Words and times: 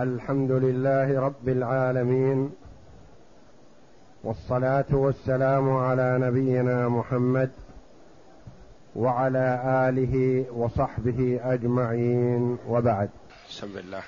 الحمد 0.00 0.50
لله 0.50 1.20
رب 1.20 1.48
العالمين 1.48 2.50
والصلاة 4.24 4.88
والسلام 4.90 5.70
على 5.76 6.18
نبينا 6.20 6.88
محمد 6.88 7.50
وعلى 8.96 9.62
آله 9.88 10.46
وصحبه 10.52 11.40
أجمعين 11.42 12.58
وبعد. 12.68 13.10
بسم 13.50 13.78
الله. 13.78 14.02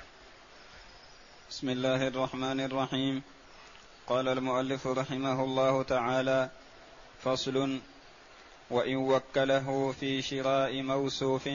بسم 1.49 1.69
الله 1.69 2.07
الرحمن 2.07 2.59
الرحيم. 2.59 3.21
قال 4.07 4.27
المؤلف 4.27 4.87
رحمه 4.87 5.43
الله 5.43 5.83
تعالى 5.83 6.49
فصل 7.19 7.79
وإن 8.71 8.95
وكله 8.95 9.91
في 9.91 10.21
شراء 10.21 10.81
موصوف 10.81 11.49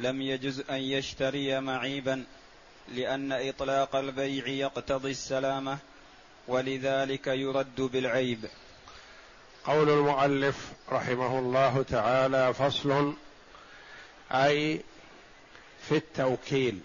لم 0.00 0.22
يجز 0.22 0.60
أن 0.70 0.80
يشتري 0.80 1.60
معيبا. 1.60 2.24
لأن 2.88 3.32
إطلاق 3.32 3.96
البيع 3.96 4.48
يقتضي 4.48 5.10
السلامة 5.10 5.78
ولذلك 6.48 7.26
يرد 7.26 7.80
بالعيب. 7.80 8.48
قول 9.64 9.90
المؤلف 9.90 10.72
رحمه 10.92 11.38
الله 11.38 11.82
تعالى 11.82 12.54
فصل 12.54 13.14
أي 14.32 14.80
في 15.88 15.96
التوكيل 15.96 16.80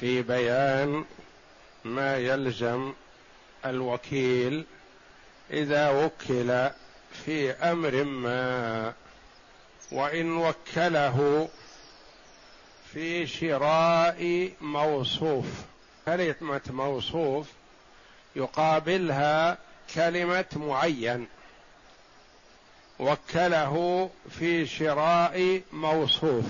في 0.00 0.22
بيان 0.22 1.04
ما 1.84 2.16
يلزم 2.16 2.92
الوكيل 3.64 4.64
إذا 5.50 5.90
وكل 5.90 6.70
في 7.24 7.50
أمر 7.50 8.04
ما 8.04 8.92
وإن 9.92 10.36
وكله 10.36 11.48
في 12.96 13.26
شراء 13.26 14.50
موصوف. 14.60 15.46
كلمة 16.06 16.60
موصوف 16.70 17.46
يقابلها 18.36 19.58
كلمة 19.94 20.44
معين. 20.56 21.26
وكله 22.98 24.10
في 24.38 24.66
شراء 24.66 25.62
موصوف. 25.72 26.44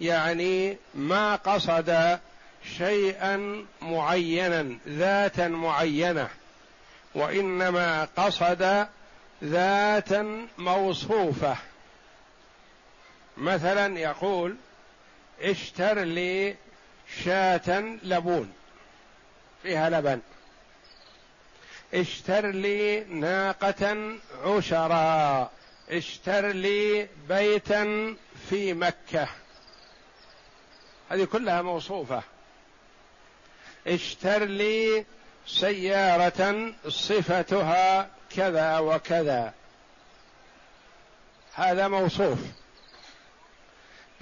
يعني 0.00 0.76
ما 0.94 1.36
قصد 1.36 2.18
شيئا 2.76 3.66
معينا 3.82 4.76
ذاتا 4.88 5.48
معينة. 5.48 6.28
وإنما 7.14 8.08
قصد 8.16 8.86
ذاتا 9.44 10.46
موصوفة. 10.58 11.56
مثلا 13.36 13.98
يقول 13.98 14.56
اشتر 15.40 15.98
لي 15.98 16.56
شاة 17.24 17.98
لبون. 18.02 18.52
فيها 19.62 19.90
لبن. 19.90 20.20
اشتر 21.94 22.46
لي 22.46 23.00
ناقة 23.00 24.14
عشرا. 24.44 25.50
اشتر 25.90 26.46
لي 26.46 27.08
بيتا 27.28 28.14
في 28.50 28.74
مكة. 28.74 29.28
هذه 31.10 31.24
كلها 31.24 31.62
موصوفة. 31.62 32.22
اشتر 33.86 34.44
لي 34.44 35.04
سيارة 35.46 36.72
صفتها 36.88 38.10
كذا 38.36 38.78
وكذا. 38.78 39.54
هذا 41.54 41.88
موصوف. 41.88 42.38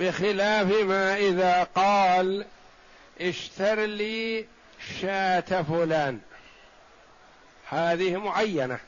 بخلاف 0.00 0.66
ما 0.66 1.16
إذا 1.16 1.62
قال 1.62 2.46
اشتر 3.20 3.80
لي 3.80 4.46
شاة 5.00 5.62
فلان. 5.62 6.20
هذه 7.68 8.16
معينة. 8.16 8.78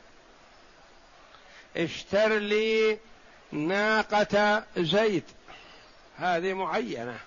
اشتر 1.76 2.38
لي 2.38 2.98
ناقة 3.52 4.64
زيد 4.78 5.24
هذه 6.18 6.52
معينة. 6.52 7.18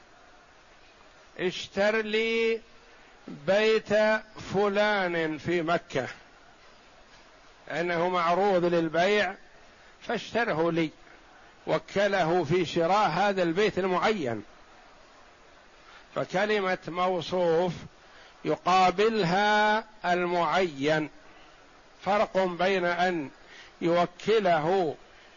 اشتر 1.39 2.01
لي 2.01 2.61
بيت 3.27 3.93
فلان 4.53 5.37
في 5.37 5.61
مكة. 5.61 6.07
أنه 7.71 8.09
معروض 8.09 8.65
للبيع 8.65 9.35
فاشتره 10.01 10.71
لي. 10.71 10.89
وكله 11.67 12.43
في 12.43 12.65
شراء 12.65 13.09
هذا 13.09 13.43
البيت 13.43 13.79
المعين. 13.79 14.43
فكلمة 16.15 16.77
موصوف 16.87 17.73
يقابلها 18.45 19.83
المعين. 20.05 21.09
فرق 22.05 22.37
بين 22.37 22.85
أن 22.85 23.29
يوكله 23.81 24.95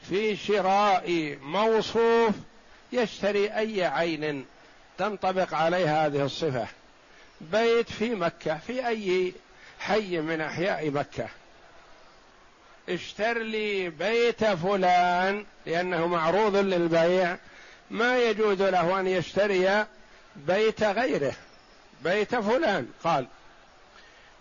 في 0.08 0.36
شراء 0.36 1.36
موصوف 1.42 2.34
يشتري 2.92 3.48
أي 3.48 3.84
عين 3.84 4.46
تنطبق 4.98 5.54
عليه 5.54 6.06
هذه 6.06 6.24
الصفة. 6.24 6.66
بيت 7.40 7.90
في 7.90 8.14
مكة 8.14 8.58
في 8.58 8.88
أي 8.88 9.32
حي 9.80 10.18
من 10.18 10.40
أحياء 10.40 10.90
مكة. 10.90 11.28
اشتر 12.88 13.38
لي 13.38 13.90
بيت 13.90 14.44
فلان 14.44 15.46
لأنه 15.66 16.06
معروض 16.06 16.56
للبيع 16.56 17.36
ما 17.90 18.18
يجوز 18.18 18.62
له 18.62 19.00
أن 19.00 19.06
يشتري 19.06 19.86
بيت 20.36 20.82
غيره 20.82 21.34
بيت 22.02 22.34
فلان. 22.34 22.88
قال 23.04 23.26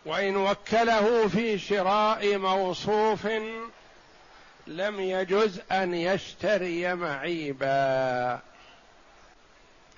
وإن 0.05 0.35
وكله 0.35 1.27
في 1.27 1.59
شراء 1.59 2.37
موصوف 2.37 3.27
لم 4.67 4.99
يجز 4.99 5.61
أن 5.71 5.93
يشتري 5.93 6.95
معيبا. 6.95 8.39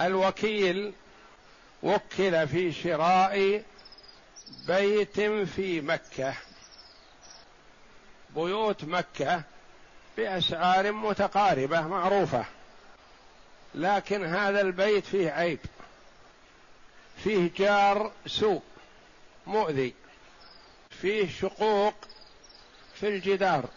الوكيل 0.01 0.93
وكل 1.83 2.47
في 2.47 2.71
شراء 2.71 3.63
بيت 4.67 5.21
في 5.55 5.81
مكة. 5.81 6.33
بيوت 8.35 8.83
مكة 8.83 9.43
بأسعار 10.17 10.91
متقاربة 10.91 11.81
معروفة. 11.81 12.45
لكن 13.75 14.25
هذا 14.25 14.61
البيت 14.61 15.05
فيه 15.05 15.31
عيب. 15.31 15.59
فيه 17.23 17.51
جار 17.57 18.11
سوء 18.25 18.61
مؤذي. 19.47 19.93
فيه 20.89 21.29
شقوق 21.29 21.93
في 22.95 23.07
الجدار. 23.07 23.69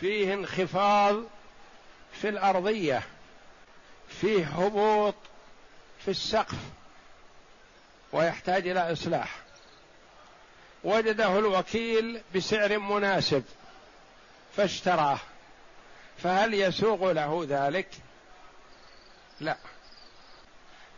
فيه 0.00 0.34
انخفاض 0.34 1.22
في 2.12 2.28
الأرضية. 2.28 3.02
فيه 4.08 4.46
هبوط 4.46 5.14
في 6.04 6.10
السقف. 6.10 6.58
ويحتاج 8.12 8.68
إلى 8.68 8.92
إصلاح. 8.92 9.49
وجده 10.84 11.38
الوكيل 11.38 12.20
بسعر 12.34 12.78
مناسب 12.78 13.44
فاشتراه. 14.56 15.18
فهل 16.22 16.54
يسوغ 16.54 17.12
له 17.12 17.46
ذلك؟ 17.48 17.88
لا. 19.40 19.56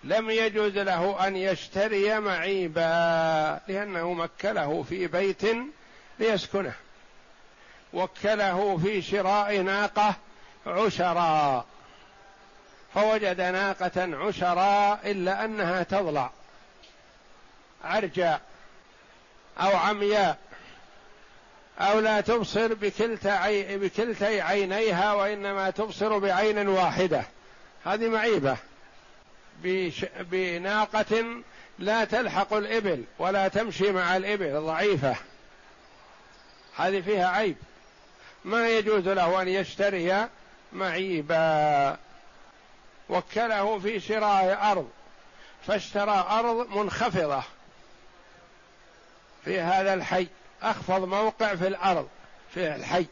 لم 0.04 0.31
يجوز 0.31 0.78
له 0.78 1.26
أن 1.26 1.37
يشتري 1.37 2.21
معيبا 2.21 3.60
لأنه 3.69 4.12
مكله 4.12 4.82
في 4.88 5.06
بيت 5.06 5.42
ليسكنه. 6.19 6.75
وكله 7.92 8.78
في 8.78 9.03
شراء 9.03 9.60
ناقة 9.60 10.15
عشرا. 10.66 11.65
فوجد 12.94 13.41
ناقة 13.41 14.26
عشرا 14.26 15.00
إلا 15.04 15.44
أنها 15.44 15.82
تضلع. 15.82 16.31
عرجاء 17.84 18.41
أو 19.59 19.77
عمياء 19.77 20.39
أو 21.78 21.99
لا 21.99 22.21
تبصر 22.21 22.75
بكلتا 22.75 23.28
عي... 23.28 23.78
بكلتي 23.78 24.41
عينيها 24.41 25.13
وإنما 25.13 25.71
تبصر 25.71 26.19
بعين 26.19 26.69
واحدة. 26.69 27.22
هذه 27.84 28.09
معيبة. 28.09 28.57
بش... 29.65 30.07
بناقة 30.21 31.25
لا 31.78 32.04
تلحق 32.04 32.53
الإبل 32.53 33.04
ولا 33.19 33.49
تمشي 33.49 33.93
مع 33.93 34.16
الإبل 34.16 34.60
ضعيفة. 34.60 35.16
هذه 36.77 37.01
فيها 37.01 37.28
عيب. 37.28 37.57
ما 38.45 38.69
يجوز 38.69 39.09
له 39.09 39.43
أن 39.43 39.49
يشتري 39.49 40.28
معيبا. 40.72 41.97
وكله 43.09 43.78
في 43.78 44.01
شراء 44.01 44.59
أرض 44.72 44.89
فاشترى 45.66 46.27
أرض 46.31 46.77
منخفضة. 46.77 47.43
في 49.44 49.60
هذا 49.60 49.94
الحي. 49.94 50.27
أخفض 50.62 51.04
موقع 51.04 51.54
في 51.54 51.66
الأرض 51.66 52.09
في 52.54 52.74
الحي. 52.74 53.06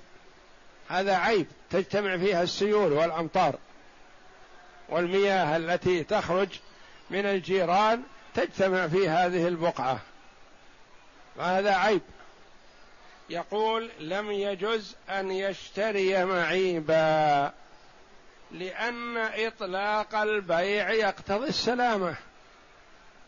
هذا 0.88 1.16
عيب 1.16 1.46
تجتمع 1.70 2.16
فيها 2.16 2.42
السيول 2.42 2.92
والأمطار. 2.92 3.58
والمياه 4.88 5.56
التي 5.56 6.04
تخرج 6.04 6.48
من 7.10 7.26
الجيران 7.26 8.02
تجتمع 8.34 8.88
في 8.88 9.08
هذه 9.08 9.48
البقعة. 9.48 10.00
وهذا 11.36 11.74
عيب. 11.74 12.02
يقول 13.30 13.90
لم 14.00 14.30
يجز 14.30 14.96
أن 15.08 15.30
يشتري 15.30 16.24
معيبا 16.24 17.52
لأن 18.50 19.16
إطلاق 19.16 20.14
البيع 20.14 20.90
يقتضي 20.90 21.48
السلامة. 21.48 22.16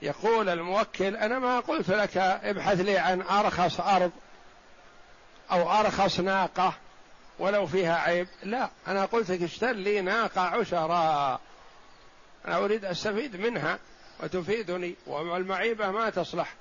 يقول 0.03 0.49
الموكل 0.49 1.17
أنا 1.17 1.39
ما 1.39 1.61
قلت 1.61 1.91
لك 1.91 2.17
ابحث 2.17 2.81
لي 2.81 2.99
عن 2.99 3.23
أرخص 3.23 3.81
أرض 3.81 4.11
أو 5.51 5.73
أرخص 5.81 6.21
ناقة 6.21 6.75
ولو 7.39 7.67
فيها 7.67 7.97
عيب. 7.99 8.29
لا 8.43 8.71
أنا 8.87 9.05
قلت 9.05 9.31
لك 9.31 9.43
اشتر 9.43 9.73
لي 9.73 10.01
ناقة 10.01 10.41
عشراء 10.41 11.41
أنا 12.47 12.57
أريد 12.57 12.85
أستفيد 12.85 13.37
منها 13.37 13.79
وتفيدني 14.21 14.95
والمعيبة 15.07 15.91
ما 15.91 16.11
تصلح. 16.11 16.55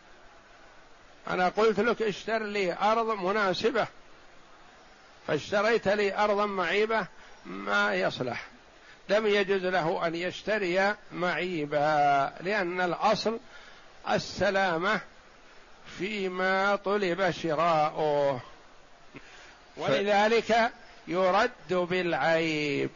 أنا 1.27 1.49
قلت 1.49 1.79
لك 1.79 2.01
اشتر 2.01 2.43
لي 2.43 2.77
أرض 2.81 3.07
مناسبة 3.07 3.88
فاشتريت 5.27 5.88
لي 5.88 6.17
أرضا 6.17 6.45
معيبة 6.45 7.07
ما 7.45 7.95
يصلح. 7.95 8.50
لم 9.11 9.27
يجوز 9.27 9.65
له 9.65 10.07
أن 10.07 10.15
يشتري 10.15 10.95
معيبا 11.11 12.33
لأن 12.41 12.81
الأصل 12.81 13.39
السلامة 14.09 14.99
فيما 15.97 16.75
طلب 16.75 17.31
شراؤه. 17.31 18.41
ولذلك 19.77 20.71
يرد 21.07 21.73
بالعيب. 21.73 22.89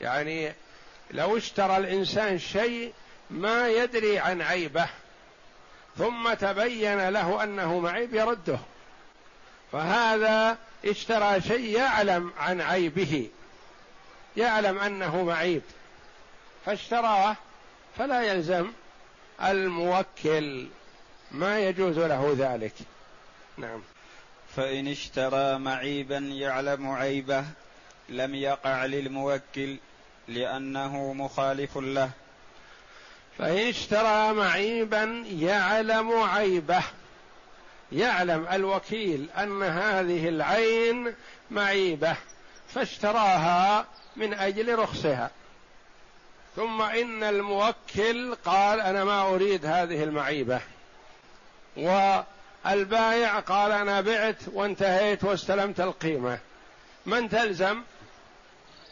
يعني 0.00 0.52
لو 1.10 1.36
اشترى 1.36 1.76
الإنسان 1.76 2.38
شيء 2.38 2.92
ما 3.30 3.68
يدري 3.68 4.18
عن 4.18 4.42
عيبه 4.42 4.86
ثم 5.98 6.34
تبين 6.34 7.08
له 7.08 7.42
أنه 7.44 7.78
معيب 7.78 8.14
يرده. 8.14 8.58
فهذا 9.72 10.58
اشترى 10.84 11.40
شيء 11.40 11.78
يعلم 11.78 12.32
عن 12.38 12.60
عيبه. 12.60 13.28
يعلم 14.38 14.78
أنه 14.78 15.22
معيب. 15.22 15.62
فاشتراه 16.66 17.36
فلا 17.98 18.22
يلزم 18.22 18.72
الموكل 19.42 20.66
ما 21.30 21.60
يجوز 21.60 21.98
له 21.98 22.34
ذلك. 22.38 22.74
نعم. 23.56 23.82
فإن 24.56 24.88
اشترى 24.88 25.58
معيبا 25.58 26.18
يعلم 26.18 26.90
عيبه 26.90 27.44
لم 28.08 28.34
يقع 28.34 28.84
للموكل 28.84 29.76
لأنه 30.28 31.12
مخالف 31.12 31.78
له. 31.78 32.10
فإن 33.38 33.68
اشترى 33.68 34.32
معيبا 34.32 35.24
يعلم 35.26 36.12
عيبه. 36.12 36.82
يعلم 37.92 38.46
الوكيل 38.52 39.28
أن 39.38 39.62
هذه 39.62 40.28
العين 40.28 41.14
معيبة. 41.50 42.16
فاشتراها 42.74 43.86
من 44.16 44.34
أجل 44.34 44.78
رخصها. 44.78 45.30
ثم 46.56 46.82
إن 46.82 47.22
الموكل 47.24 48.34
قال 48.34 48.80
أنا 48.80 49.04
ما 49.04 49.22
أريد 49.22 49.66
هذه 49.66 50.04
المعيبة. 50.04 50.60
و 51.76 52.20
البائع 52.66 53.38
قال 53.38 53.72
أنا 53.72 54.00
بعت 54.00 54.36
وانتهيت 54.52 55.24
واستلمت 55.24 55.80
القيمة. 55.80 56.38
من 57.06 57.28
تلزم؟ 57.28 57.82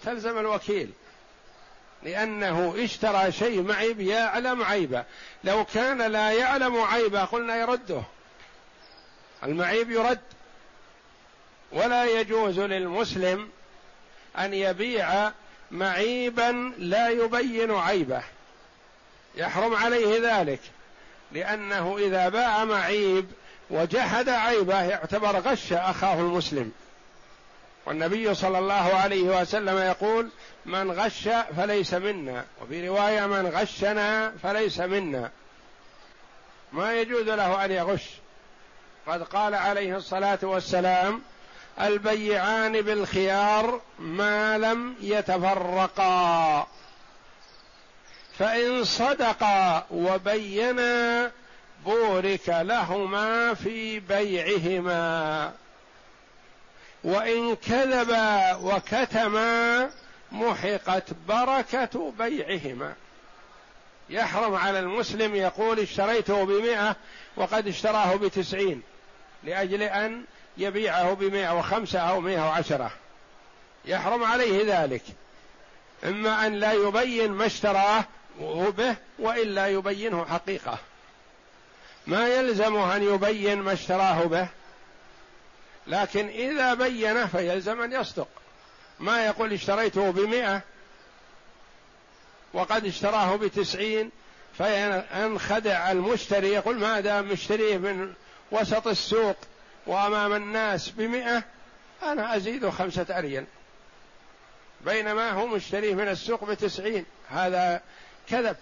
تلزم 0.04 0.38
الوكيل. 0.38 0.90
لأنه 2.02 2.74
اشترى 2.78 3.32
شيء 3.32 3.62
معيب 3.62 4.00
يعلم 4.00 4.62
عيبه. 4.62 5.04
لو 5.44 5.64
كان 5.64 6.02
لا 6.02 6.30
يعلم 6.30 6.80
عيبه 6.80 7.24
قلنا 7.24 7.56
يرده. 7.56 8.02
المعيب 9.42 9.90
يرد. 9.90 10.20
ولا 11.72 12.04
يجوز 12.04 12.60
للمسلم 12.60 13.50
أن 14.38 14.54
يبيع 14.54 15.30
معيبا 15.70 16.72
لا 16.78 17.08
يبين 17.08 17.70
عيبه. 17.70 18.22
يحرم 19.34 19.74
عليه 19.74 20.40
ذلك 20.40 20.60
لأنه 21.32 21.98
إذا 21.98 22.28
باع 22.28 22.64
معيب 22.64 23.26
وجحد 23.70 24.28
عيبه 24.28 24.82
يعتبر 24.82 25.40
غش 25.40 25.72
أخاه 25.72 26.20
المسلم. 26.20 26.72
والنبي 27.86 28.34
صلى 28.34 28.58
الله 28.58 28.94
عليه 28.94 29.40
وسلم 29.40 29.78
يقول 29.78 30.28
من 30.66 30.90
غش 30.90 31.28
فليس 31.56 31.94
منا. 31.94 32.44
وفي 32.62 32.88
رواية 32.88 33.26
من 33.26 33.46
غشنا 33.46 34.32
فليس 34.42 34.80
منا. 34.80 35.30
ما 36.72 36.94
يجوز 36.94 37.28
له 37.28 37.64
أن 37.64 37.70
يغش. 37.70 38.04
قد 39.06 39.22
قال 39.22 39.54
عليه 39.54 39.96
الصلاة 39.96 40.38
والسلام 40.42 41.22
البيعان 41.80 42.82
بالخيار 42.82 43.80
ما 43.98 44.58
لم 44.58 44.94
يتفرقا. 45.00 46.66
فإن 48.38 48.84
صدقا 48.84 49.86
وبينا 49.90 51.30
بورك 51.84 52.48
لهما 52.48 53.54
في 53.54 54.00
بيعهما. 54.00 55.52
وإن 57.04 57.56
كذبا 57.56 58.54
وكتما 58.54 59.90
محقت 60.32 61.04
بركة 61.28 62.12
بيعهما. 62.18 62.94
يحرم 64.10 64.54
على 64.54 64.78
المسلم 64.78 65.34
يقول 65.34 65.80
اشتريته 65.80 66.44
بمئة 66.44 66.96
وقد 67.36 67.68
اشتراه 67.68 68.16
بتسعين 68.16 68.82
لأجل 69.44 69.82
أن 69.82 70.24
يبيعه 70.58 71.14
بمئة 71.14 71.58
وخمسة 71.58 71.98
أو 71.98 72.20
مئة 72.20 72.40
وعشرة. 72.48 72.90
يحرم 73.84 74.24
عليه 74.24 74.82
ذلك. 74.82 75.02
إما 76.04 76.46
أن 76.46 76.54
لا 76.54 76.72
يبين 76.72 77.32
ما 77.32 77.46
اشتراه 77.46 78.04
به 78.40 78.96
وإلا 79.18 79.66
يبينه 79.66 80.24
حقيقة. 80.24 80.78
ما 82.06 82.28
يلزمه 82.28 82.96
أن 82.96 83.02
يبين 83.14 83.58
ما 83.58 83.72
اشتراه 83.72 84.24
به. 84.24 84.48
لكن 85.86 86.28
إذا 86.28 86.74
بين 86.74 87.26
فيلزم 87.26 87.82
أن 87.82 87.92
يصدق. 87.92 88.28
ما 89.00 89.26
يقول 89.26 89.52
اشتريته 89.52 90.10
بمئة 90.10 90.60
وقد 92.52 92.86
اشتراه 92.86 93.36
بتسعين 93.36 94.10
فينخدع 94.56 95.92
المشتري 95.92 96.48
يقول 96.48 96.78
ما 96.78 97.00
دام 97.00 97.28
مشتريه 97.28 97.78
من 97.78 98.12
وسط 98.50 98.86
السوق؟ 98.86 99.36
وأمام 99.86 100.32
الناس 100.32 100.88
بمئة 100.88 101.42
أنا 102.02 102.36
أزيد 102.36 102.68
خمسة 102.68 103.06
أريل 103.10 103.44
بينما 104.80 105.30
هو 105.30 105.46
مشتريه 105.46 105.94
من 105.94 106.08
السوق 106.08 106.44
بتسعين 106.44 107.04
هذا 107.30 107.80
كذب. 108.28 108.56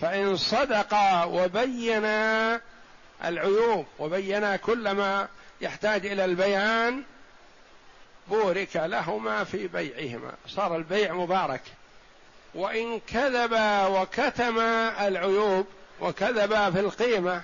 فإن 0.00 0.36
صدقا 0.36 1.24
وبينا 1.24 2.60
العيوب 3.24 3.86
وبينا 3.98 4.56
كل 4.56 4.90
ما 4.90 5.28
يحتاج 5.60 6.06
إلى 6.06 6.24
البيان 6.24 7.02
بورك 8.28 8.76
لهما 8.76 9.44
في 9.44 9.66
بيعهما. 9.66 10.32
صار 10.48 10.76
البيع 10.76 11.12
مبارك. 11.14 11.62
وإن 12.54 13.00
كذبا 13.00 13.86
وكتما 13.86 15.08
العيوب 15.08 15.66
وكذبا 16.00 16.70
في 16.70 16.80
القيمة. 16.80 17.42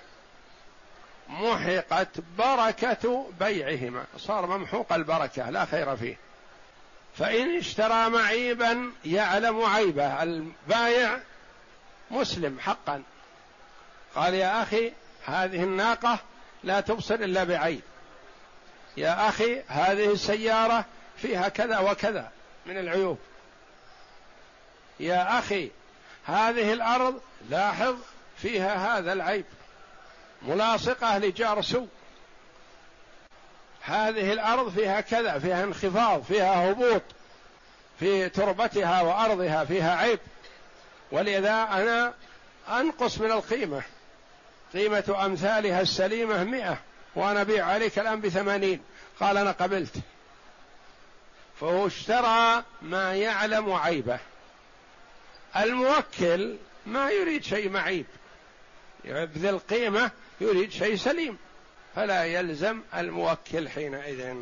محقت 1.29 2.21
بركة 2.39 3.27
بيعهما. 3.41 4.05
صار 4.19 4.47
ممحوق 4.47 4.93
البركة 4.93 5.51
لا 5.51 5.65
خير 5.65 5.97
فيه. 5.97 6.17
فإن 7.19 7.57
اشترى 7.57 8.11
معيبا 8.11 8.93
يعلم 9.05 9.65
عيبه. 9.65 10.23
البايع 10.23 11.19
مسلم 12.11 12.61
حقا. 12.61 13.03
قال 14.15 14.35
يا 14.35 14.63
أخي 14.63 14.93
هذه 15.27 15.63
الناقة 15.63 16.19
لا 16.65 16.81
تبصر 16.81 17.15
إلا 17.15 17.45
بعين 17.45 17.83
يا 18.97 19.29
أخي 19.29 19.63
هذه 19.69 20.13
السيارة 20.13 20.85
فيها 21.17 21.49
كذا 21.49 21.79
وكذا 21.79 22.31
من 22.67 22.79
العيوب. 22.79 23.19
يا 25.01 25.39
أخي 25.39 25.71
هذه 26.25 26.73
الأرض 26.73 27.21
لاحظ 27.51 27.97
فيها 28.37 28.99
هذا 28.99 29.13
العيب. 29.13 29.45
ملاصقة 30.43 31.19
لجار 31.19 31.63
سوء. 31.63 31.89
هذه 33.83 34.33
الأرض 34.33 34.73
فيها 34.73 35.01
كذا 35.01 35.39
فيها 35.39 35.65
انخفاض 35.65 36.23
فيها 36.23 36.71
هبوط 36.71 37.03
في 38.01 38.29
تربتها 38.29 39.03
وأرضها 39.03 39.65
فيها 39.65 39.97
عيب. 39.97 40.19
ولذا 41.13 41.63
أنا 41.63 42.15
أنقص 42.69 43.19
من 43.19 43.33
القيمة. 43.33 43.83
قيمة 44.73 45.17
أمثالها 45.25 45.81
السليمة 45.81 46.45
مئة 46.45 46.79
وأنا 47.15 47.41
أبيع 47.41 47.67
عليك 47.67 47.99
الآن 47.99 48.21
بثمانين. 48.21 48.81
قال 49.21 49.37
أنا 49.37 49.53
قبلت. 49.53 49.95
فهو 51.61 51.87
اشترى 51.87 52.63
ما 52.83 53.15
يعلم 53.15 53.73
عيبه. 53.73 54.19
الموكل 55.57 56.57
ما 56.87 57.11
يريد 57.11 57.45
شيء 57.45 57.71
معيب. 57.71 58.07
يبذل 59.05 59.59
قيمة 59.59 60.11
يريد 60.41 60.71
شيء 60.71 60.97
سليم 60.97 61.39
فلا 61.95 62.25
يلزم 62.25 62.81
الموكل 62.95 63.69
حينئذ. 63.69 64.37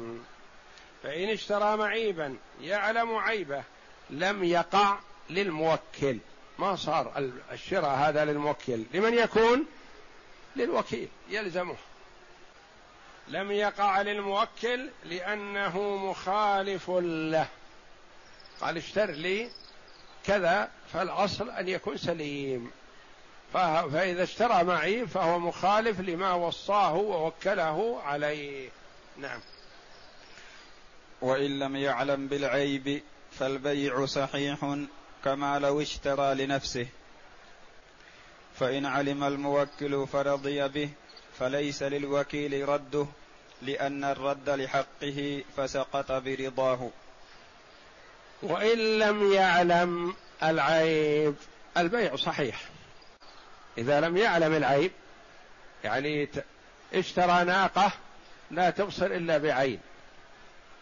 فإن 1.02 1.28
اشترى 1.28 1.76
معيبا 1.76 2.36
يعلم 2.60 3.14
عيبه 3.16 3.62
لم 4.10 4.44
يقع 4.44 4.98
للموكل. 5.30 6.18
ما 6.58 6.76
صار 6.76 7.30
الشراء 7.52 7.90
هذا 7.90 8.24
للموكل؟ 8.24 8.84
لمن 8.94 9.14
يكون؟ 9.14 9.66
للوكيل 10.56 11.08
يلزمه. 11.28 11.76
لم 13.28 13.52
يقع 13.52 14.02
للموكل 14.02 14.90
لأنه 15.04 15.96
مخالف 15.96 16.90
له. 16.90 17.48
قال 18.60 18.76
اشتر 18.76 19.10
لي 19.10 19.50
كذا 20.24 20.70
فالأصل 20.92 21.50
أن 21.50 21.68
يكون 21.68 21.96
سليم. 21.96 22.70
فإذا 23.54 24.22
اشترى 24.22 24.64
معي 24.64 25.06
فهو 25.06 25.38
مخالف 25.38 26.00
لما 26.00 26.32
وصاه 26.32 26.94
ووكله 26.94 28.00
عليه. 28.02 28.68
نعم. 29.16 29.40
وإن 31.20 31.58
لم 31.58 31.76
يعلم 31.76 32.28
بالعيب 32.28 33.02
فالبيع 33.38 34.06
صحيح 34.06 34.76
كما 35.24 35.58
لو 35.58 35.80
اشترى 35.80 36.34
لنفسه. 36.34 36.86
فإن 38.58 38.86
علم 38.86 39.24
الموكل 39.24 40.06
فرضي 40.06 40.68
به 40.68 40.90
فليس 41.38 41.82
للوكيل 41.82 42.68
رده 42.68 43.06
لأن 43.62 44.04
الرد 44.04 44.50
لحقه 44.50 45.42
فسقط 45.56 46.12
برضاه. 46.12 46.90
وإن 48.42 48.98
لم 48.98 49.32
يعلم 49.32 50.14
العيب 50.42 51.34
البيع 51.76 52.16
صحيح. 52.16 52.60
إذا 53.78 54.00
لم 54.00 54.16
يعلم 54.16 54.54
العيب 54.54 54.92
يعني 55.84 56.28
اشترى 56.94 57.44
ناقة 57.44 57.92
لا 58.50 58.70
تبصر 58.70 59.06
إلا 59.06 59.38
بعين 59.38 59.80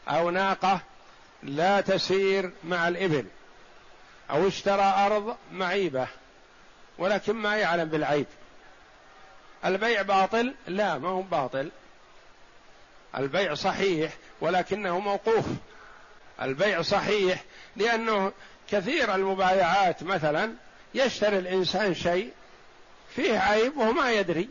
أو 0.09 0.31
ناقة 0.31 0.81
لا 1.43 1.81
تسير 1.81 2.51
مع 2.65 2.89
الإبل 2.89 3.27
أو 4.31 4.49
اشترى 4.49 4.95
أرض 5.07 5.37
معيبة 5.53 6.09
ولكن 6.99 7.33
ما 7.33 7.57
يعلم 7.57 7.89
بالعيب. 7.89 8.27
البيع 9.65 10.03
باطل؟ 10.03 10.55
لا 10.67 10.99
ما 10.99 11.09
هو 11.09 11.23
باطل. 11.23 11.71
البيع 13.17 13.55
صحيح 13.55 14.13
ولكنه 14.41 14.99
موقوف. 14.99 15.45
البيع 16.43 16.83
صحيح 16.83 17.45
لأنه 17.77 18.33
كثير 18.71 19.15
المبايعات 19.15 20.03
مثلا 20.03 20.55
يشتري 20.95 21.39
الإنسان 21.39 21.95
شيء 21.95 22.33
فيه 23.17 23.39
عيب 23.39 23.77
وهو 23.77 23.93
ما 23.93 24.13
يدري. 24.13 24.49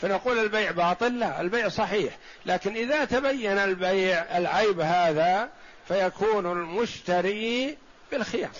فنقول 0.00 0.38
البيع 0.38 0.70
باطل 0.70 1.18
لا 1.18 1.40
البيع 1.40 1.68
صحيح. 1.68 2.18
لكن 2.46 2.76
إذا 2.76 3.04
تبين 3.04 3.58
البيع 3.58 4.38
العيب 4.38 4.80
هذا 4.80 5.50
فيكون 5.88 6.52
المشتري 6.52 7.78
بالخيار. 8.12 8.50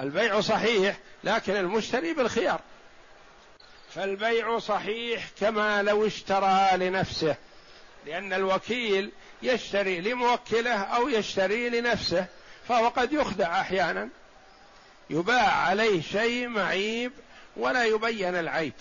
البيع 0.00 0.40
صحيح 0.40 0.98
لكن 1.24 1.56
المشتري 1.56 2.14
بالخيار. 2.14 2.60
فالبيع 3.94 4.58
صحيح 4.58 5.28
كما 5.40 5.82
لو 5.82 6.06
اشترى 6.06 6.70
لنفسه 6.74 7.36
لأن 8.06 8.32
الوكيل 8.32 9.10
يشتري 9.42 10.00
لموكله 10.00 10.74
أو 10.74 11.08
يشتري 11.08 11.70
لنفسه 11.70 12.26
فهو 12.68 12.88
قد 12.88 13.12
يخدع 13.12 13.60
أحيانا. 13.60 14.08
يباع 15.10 15.52
عليه 15.52 16.02
شيء 16.02 16.48
معيب 16.48 17.12
ولا 17.56 17.84
يبين 17.84 18.34
العيب. 18.34 18.72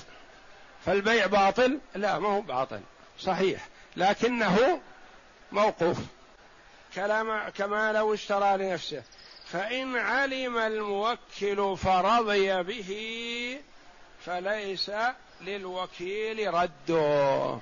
فالبيع 0.85 1.25
باطل؟ 1.25 1.79
لا 1.95 2.19
ما 2.19 2.29
هو 2.29 2.41
باطل. 2.41 2.81
صحيح. 3.19 3.67
لكنه 3.95 4.81
موقوف. 5.51 5.97
كما 7.57 7.91
لو 7.93 8.13
اشترى 8.13 8.57
لنفسه. 8.57 9.03
فإن 9.45 9.97
علم 9.97 10.57
الموكل 10.57 11.77
فرضي 11.77 12.63
به 12.63 13.61
فليس 14.25 14.91
للوكيل 15.41 16.53
رده 16.53 17.57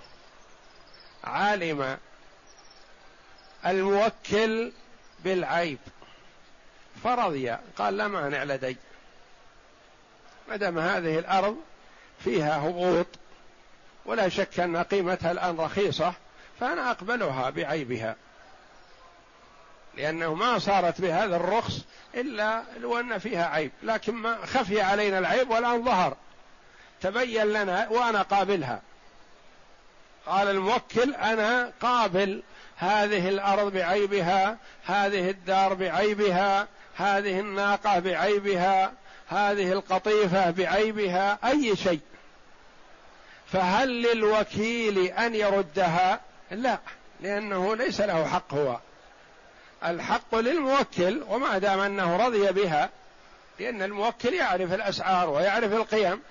علم 1.23 1.97
الموكل 3.65 4.71
بالعيب. 5.23 5.79
فرضي. 7.03 7.49
قال 7.77 7.97
لا 7.97 8.07
مانع 8.07 8.43
لدي. 8.43 8.77
ما 10.49 10.55
دام 10.55 10.79
هذه 10.79 11.19
الأرض 11.19 11.55
فيها 12.23 12.57
هبوط 12.57 13.07
ولا 14.05 14.29
شك 14.29 14.59
أن 14.59 14.77
قيمتها 14.77 15.31
الآن 15.31 15.57
رخيصة 15.57 16.13
فأنا 16.59 16.91
أقبلها 16.91 17.49
بعيبها. 17.49 18.15
لأنه 19.97 20.33
ما 20.33 20.59
صارت 20.59 21.01
بهذا 21.01 21.35
الرخص 21.35 21.85
إلا 22.15 22.63
لو 22.79 22.99
ان 22.99 23.17
فيها 23.17 23.47
عيب 23.47 23.71
لكن 23.83 24.13
ما 24.13 24.45
خفي 24.45 24.81
علينا 24.81 25.19
العيب 25.19 25.49
والآن 25.49 25.83
ظهر. 25.83 26.17
تبين 27.01 27.45
لنا 27.45 27.89
وأنا 27.89 28.21
قابلها. 28.21 28.81
قال 30.25 30.47
الموكل 30.47 31.15
أنا 31.15 31.71
قابل 31.81 32.43
هذه 32.77 33.29
الأرض 33.29 33.73
بعيبها 33.73 34.57
هذه 34.85 35.29
الدار 35.29 35.73
بعيبها 35.73 36.67
هذه 36.95 37.39
الناقة 37.39 37.99
بعيبها 37.99 38.93
هذه 39.27 39.71
القطيفة 39.71 40.51
بعيبها 40.51 41.39
أي 41.43 41.75
شيء. 41.75 41.99
فهل 43.51 44.01
للوكيل 44.01 44.97
أن 44.99 45.35
يردها؟ 45.35 46.21
لا 46.51 46.79
لأنه 47.21 47.75
ليس 47.75 48.01
له 48.01 48.27
حق 48.27 48.53
هو. 48.53 48.79
الحق 49.85 50.35
للموكل 50.35 51.23
وما 51.29 51.57
دام 51.57 51.79
أنه 51.79 52.25
رضي 52.25 52.51
بها 52.51 52.89
لأن 53.59 53.81
الموكل 53.81 54.33
يعرف 54.33 54.73
الأسعار 54.73 55.29
ويعرف 55.29 55.73
القيم. 55.73 56.21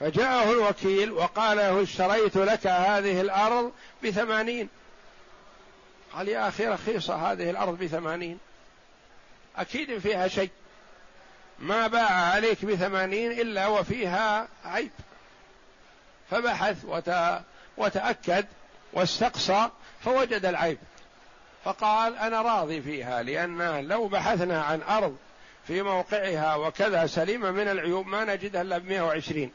فجاءه 0.00 0.52
الوكيل 0.52 1.12
وقال 1.12 1.56
له 1.56 1.82
اشتريت 1.82 2.36
لك 2.36 2.66
هذه 2.66 3.20
الأرض 3.20 3.72
بثمانين. 4.04 4.68
قال 6.12 6.28
يا 6.28 6.48
أخي 6.48 6.66
رخيصة 6.66 7.14
هذه 7.14 7.50
الأرض 7.50 7.78
بثمانين. 7.78 8.38
أكيد 9.56 9.98
فيها 9.98 10.28
شيء. 10.28 10.50
ما 11.58 11.86
باع 11.86 12.10
عليك 12.10 12.64
بثمانين 12.64 13.32
إلا 13.32 13.66
وفيها 13.66 14.48
عيب. 14.64 14.90
فبحث 16.30 16.84
وتأكد 17.76 18.46
واستقصى 18.92 19.70
فوجد 20.04 20.44
العيب. 20.44 20.78
فقال 21.64 22.16
أنا 22.16 22.42
راضي 22.42 22.82
فيها 22.82 23.22
لأن 23.22 23.88
لو 23.88 24.08
بحثنا 24.08 24.62
عن 24.62 24.82
أرض 24.82 25.16
في 25.66 25.82
موقعها 25.82 26.54
وكذا 26.54 27.06
سليمة 27.06 27.50
من 27.50 27.68
العيوب 27.68 28.06
ما 28.06 28.24
نجدها 28.24 28.62
إلا 28.62 28.78
بمئة 28.78 29.00
وعشرين. 29.00 29.52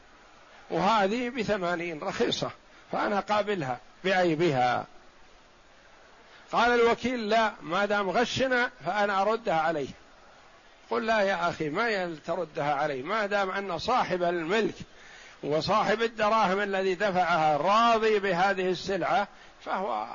وهذه 0.70 1.28
بثمانين 1.28 2.00
رخيصة 2.00 2.50
فأنا 2.92 3.20
قابلها 3.20 3.78
بعيبها. 4.04 4.86
قال 6.52 6.80
الوكيل 6.80 7.28
لا 7.28 7.52
ما 7.62 7.86
دام 7.86 8.10
غشنا 8.10 8.70
فأنا 8.86 9.22
أردها 9.22 9.54
عليه. 9.54 9.88
قل 10.90 11.06
لا 11.06 11.20
يا 11.20 11.48
أخي 11.48 11.68
ما 11.68 12.16
تردها 12.26 12.74
عليه 12.74 13.02
ما 13.02 13.26
دام 13.26 13.50
أن 13.50 13.78
صاحب 13.78 14.22
الملك 14.22 14.74
وصاحب 15.42 16.02
الدراهم 16.02 16.60
الذي 16.60 16.94
دفعها 16.94 17.56
راضي 17.56 18.18
بهذه 18.18 18.68
السلعة 18.70 19.28
فهو 19.64 20.06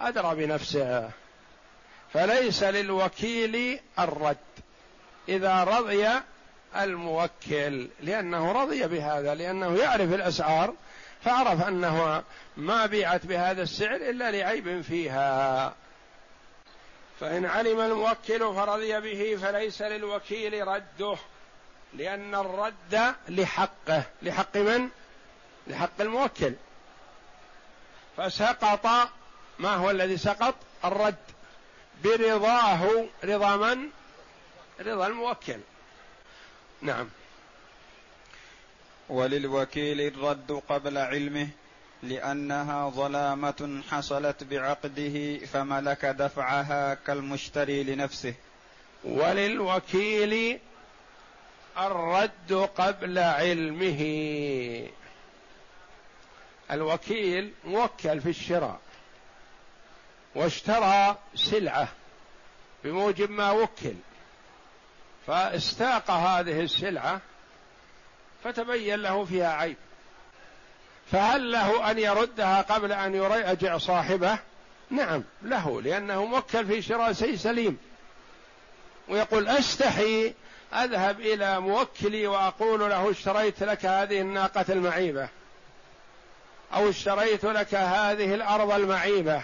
أدرى 0.00 0.46
بنفسه. 0.46 1.10
فليس 2.12 2.62
للوكيل 2.62 3.80
الرد. 3.98 4.36
إذا 5.28 5.64
رضي 5.64 6.08
الموكل 6.76 7.88
لأنه 8.00 8.52
رضي 8.52 8.86
بهذا 8.86 9.34
لأنه 9.34 9.76
يعرف 9.76 10.14
الأسعار 10.14 10.74
فعرف 11.24 11.68
أنه 11.68 12.22
ما 12.56 12.86
بيعت 12.86 13.26
بهذا 13.26 13.62
السعر 13.62 13.96
إلا 13.96 14.30
لعيب 14.30 14.80
فيها. 14.80 15.74
فإن 17.20 17.46
علم 17.46 17.80
الموكل 17.80 18.38
فرضي 18.38 19.00
به 19.00 19.36
فليس 19.36 19.82
للوكيل 19.82 20.68
رده 20.68 21.16
لأن 21.94 22.34
الرد 22.34 23.14
لحقه 23.28 24.02
لحق 24.22 24.56
من؟ 24.56 24.88
لحق 25.66 26.00
الموكل 26.00 26.54
فسقط 28.16 29.10
ما 29.58 29.74
هو 29.74 29.90
الذي 29.90 30.16
سقط؟ 30.16 30.54
الرد 30.84 31.14
برضاه 32.04 33.06
رضا 33.24 33.56
من؟ 33.56 33.90
رضا 34.80 35.06
الموكل 35.06 35.60
نعم 36.82 37.08
وللوكيل 39.08 40.00
الرد 40.00 40.62
قبل 40.68 40.98
علمه 40.98 41.48
لأنها 42.08 42.90
ظلامة 42.90 43.82
حصلت 43.90 44.44
بعقده 44.44 45.38
فملك 45.38 46.04
دفعها 46.04 46.94
كالمشتري 46.94 47.84
لنفسه. 47.84 48.34
وللوكيل 49.04 50.58
الرد 51.78 52.52
قبل 52.76 53.18
علمه. 53.18 54.02
الوكيل 56.70 57.52
موكل 57.64 58.20
في 58.20 58.28
الشراء 58.28 58.80
واشترى 60.34 61.16
سلعة 61.34 61.88
بموجب 62.84 63.30
ما 63.30 63.50
وكل. 63.50 63.94
فاستاق 65.26 66.10
هذه 66.10 66.60
السلعة 66.60 67.20
فتبين 68.44 68.94
له 68.94 69.24
فيها 69.24 69.52
عيب. 69.52 69.76
فهل 71.12 71.52
له 71.52 71.90
أن 71.90 71.98
يردها 71.98 72.62
قبل 72.62 72.92
أن 72.92 73.14
يراجع 73.14 73.78
صاحبه؟ 73.78 74.38
نعم 74.90 75.22
له 75.42 75.82
لأنه 75.82 76.24
موكل 76.24 76.66
في 76.66 76.82
شراء 76.82 77.12
شيء 77.12 77.36
سليم. 77.36 77.78
ويقول 79.08 79.48
أستحي 79.48 80.34
أذهب 80.74 81.20
إلى 81.20 81.60
موكلي 81.60 82.26
وأقول 82.26 82.80
له 82.80 83.10
اشتريت 83.10 83.62
لك 83.62 83.86
هذه 83.86 84.20
الناقة 84.20 84.64
المعيبة 84.68 85.28
أو 86.74 86.88
اشتريت 86.88 87.44
لك 87.44 87.74
هذه 87.74 88.34
الأرض 88.34 88.72
المعيبة. 88.72 89.42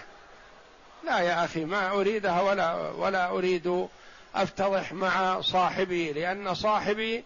لا 1.04 1.18
يا 1.18 1.44
أخي 1.44 1.64
ما 1.64 1.90
أريدها 1.90 2.40
ولا 2.40 2.90
ولا 2.90 3.28
أريد 3.30 3.88
أفتضح 4.34 4.92
مع 4.92 5.40
صاحبي 5.40 6.12
لأن 6.12 6.54
صاحبي 6.54 7.24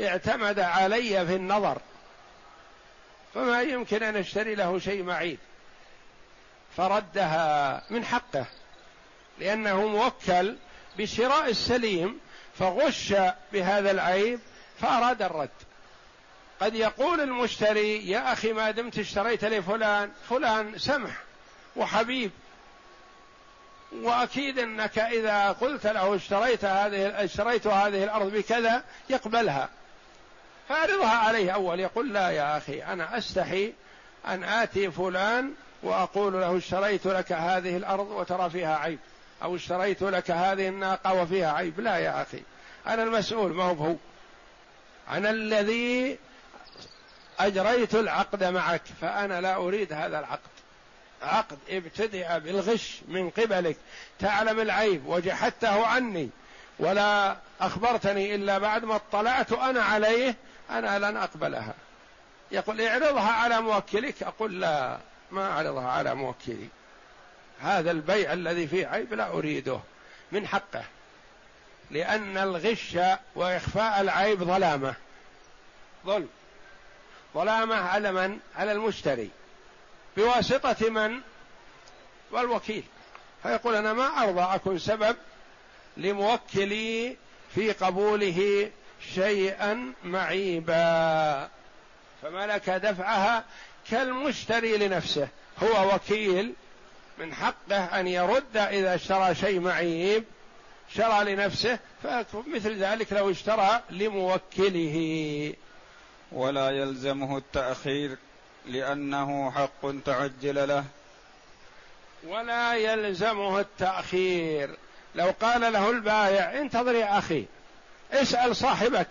اعتمد 0.00 0.60
علي 0.60 1.26
في 1.26 1.34
النظر. 1.34 1.78
فما 3.36 3.62
يمكن 3.62 4.02
أن 4.02 4.16
أشتري 4.16 4.54
له 4.54 4.78
شيء 4.78 5.02
معيب. 5.02 5.38
فردها 6.76 7.82
من 7.90 8.04
حقه 8.04 8.46
لأنه 9.38 9.86
موكل 9.86 10.56
بشراء 10.98 11.50
السليم 11.50 12.20
فغش 12.58 13.14
بهذا 13.52 13.90
العيب 13.90 14.40
فأراد 14.80 15.22
الرد. 15.22 15.50
قد 16.60 16.74
يقول 16.74 17.20
المشتري 17.20 18.08
يا 18.10 18.32
أخي 18.32 18.52
ما 18.52 18.70
دمت 18.70 18.98
اشتريت 18.98 19.44
لفلان 19.44 20.10
فلان 20.30 20.78
سمح 20.78 21.16
وحبيب 21.76 22.30
وأكيد 23.92 24.58
أنك 24.58 24.98
إذا 24.98 25.52
قلت 25.52 25.86
له 25.86 26.14
اشتريت 26.14 26.64
هذه 26.64 27.24
اشتريت 27.24 27.66
هذه 27.66 28.04
الأرض 28.04 28.32
بكذا 28.32 28.84
يقبلها. 29.10 29.68
فاعرضها 30.68 31.16
عليه 31.16 31.50
أول 31.50 31.80
يقول 31.80 32.14
لا 32.14 32.30
يا 32.30 32.56
أخي 32.56 32.82
أنا 32.82 33.18
أستحي 33.18 33.72
أن 34.26 34.44
آتي 34.44 34.90
فلان 34.90 35.52
وأقول 35.82 36.32
له 36.32 36.56
اشتريت 36.56 37.06
لك 37.06 37.32
هذه 37.32 37.76
الأرض 37.76 38.10
وترى 38.10 38.50
فيها 38.50 38.76
عيب 38.76 38.98
أو 39.42 39.56
اشتريت 39.56 40.02
لك 40.02 40.30
هذه 40.30 40.68
الناقة 40.68 41.14
وفيها 41.14 41.52
عيب. 41.52 41.80
لا 41.80 41.96
يا 41.96 42.22
أخي 42.22 42.42
أنا 42.86 43.02
المسؤول 43.02 43.52
ما 43.52 43.64
هو 43.64 43.94
أنا 45.10 45.30
الذي 45.30 46.18
أجريت 47.38 47.94
العقد 47.94 48.44
معك 48.44 48.82
فأنا 49.00 49.40
لا 49.40 49.56
أريد 49.56 49.92
هذا 49.92 50.18
العقد. 50.18 50.56
عقد 51.22 51.58
ابتدأ 51.68 52.38
بالغش 52.38 53.00
من 53.08 53.30
قبلك 53.30 53.76
تعلم 54.18 54.60
العيب 54.60 55.06
وجحدته 55.06 55.86
عني 55.86 56.30
ولا 56.78 57.36
أخبرتني 57.60 58.34
إلا 58.34 58.58
بعد 58.58 58.84
ما 58.84 58.96
اطلعت 58.96 59.52
أنا 59.52 59.82
عليه 59.82 60.36
أنا 60.70 60.98
لن 60.98 61.16
أقبلها. 61.16 61.74
يقول 62.50 62.80
اعرضها 62.80 63.32
على 63.32 63.60
موكلك 63.60 64.22
أقول 64.22 64.60
لا 64.60 64.98
ما 65.30 65.50
أعرضها 65.50 65.90
على 65.90 66.14
موكلي 66.14 66.68
هذا 67.60 67.90
البيع 67.90 68.32
الذي 68.32 68.66
فيه 68.66 68.86
عيب 68.86 69.14
لا 69.14 69.32
أريده 69.32 69.80
من 70.32 70.46
حقه 70.46 70.84
لأن 71.90 72.38
الغش 72.38 72.98
وإخفاء 73.34 74.00
العيب 74.00 74.44
ظلامة. 74.44 74.94
ظلم. 76.06 76.28
ظلامة 77.34 77.74
على 77.74 78.12
من؟ 78.12 78.38
على 78.56 78.72
المشتري. 78.72 79.30
بواسطة 80.16 80.90
من؟ 80.90 81.20
والوكيل. 82.30 82.84
فيقول 83.42 83.74
أنا 83.74 83.92
ما 83.92 84.06
أرضى 84.06 84.40
أكون 84.40 84.78
سبب 84.78 85.16
لموكلي 85.96 87.16
في 87.54 87.72
قبوله 87.72 88.70
شيئا 89.14 89.92
معيبا. 90.04 91.48
فملك 92.22 92.70
دفعها 92.70 93.44
كالمشتري 93.90 94.76
لنفسه. 94.76 95.28
هو 95.62 95.94
وكيل 95.94 96.52
من 97.18 97.34
حقه 97.34 98.00
أن 98.00 98.06
يرد 98.06 98.56
إذا 98.56 98.94
اشترى 98.94 99.34
شيء 99.34 99.60
معيب 99.60 100.24
شرى 100.94 101.34
لنفسه 101.34 101.78
فمثل 102.02 102.76
ذلك 102.76 103.12
لو 103.12 103.30
اشترى 103.30 103.82
لموكله. 103.90 105.54
ولا 106.32 106.70
يلزمه 106.70 107.38
التأخير 107.38 108.16
لأنه 108.66 109.50
حق 109.50 110.02
تعجل 110.04 110.68
له. 110.68 110.84
ولا 112.26 112.74
يلزمه 112.74 113.60
التأخير. 113.60 114.76
لو 115.14 115.34
قال 115.40 115.72
له 115.72 115.90
البائع 115.90 116.60
انتظر 116.60 116.94
يا 116.94 117.18
أخي. 117.18 117.44
اسأل 118.12 118.56
صاحبك. 118.56 119.08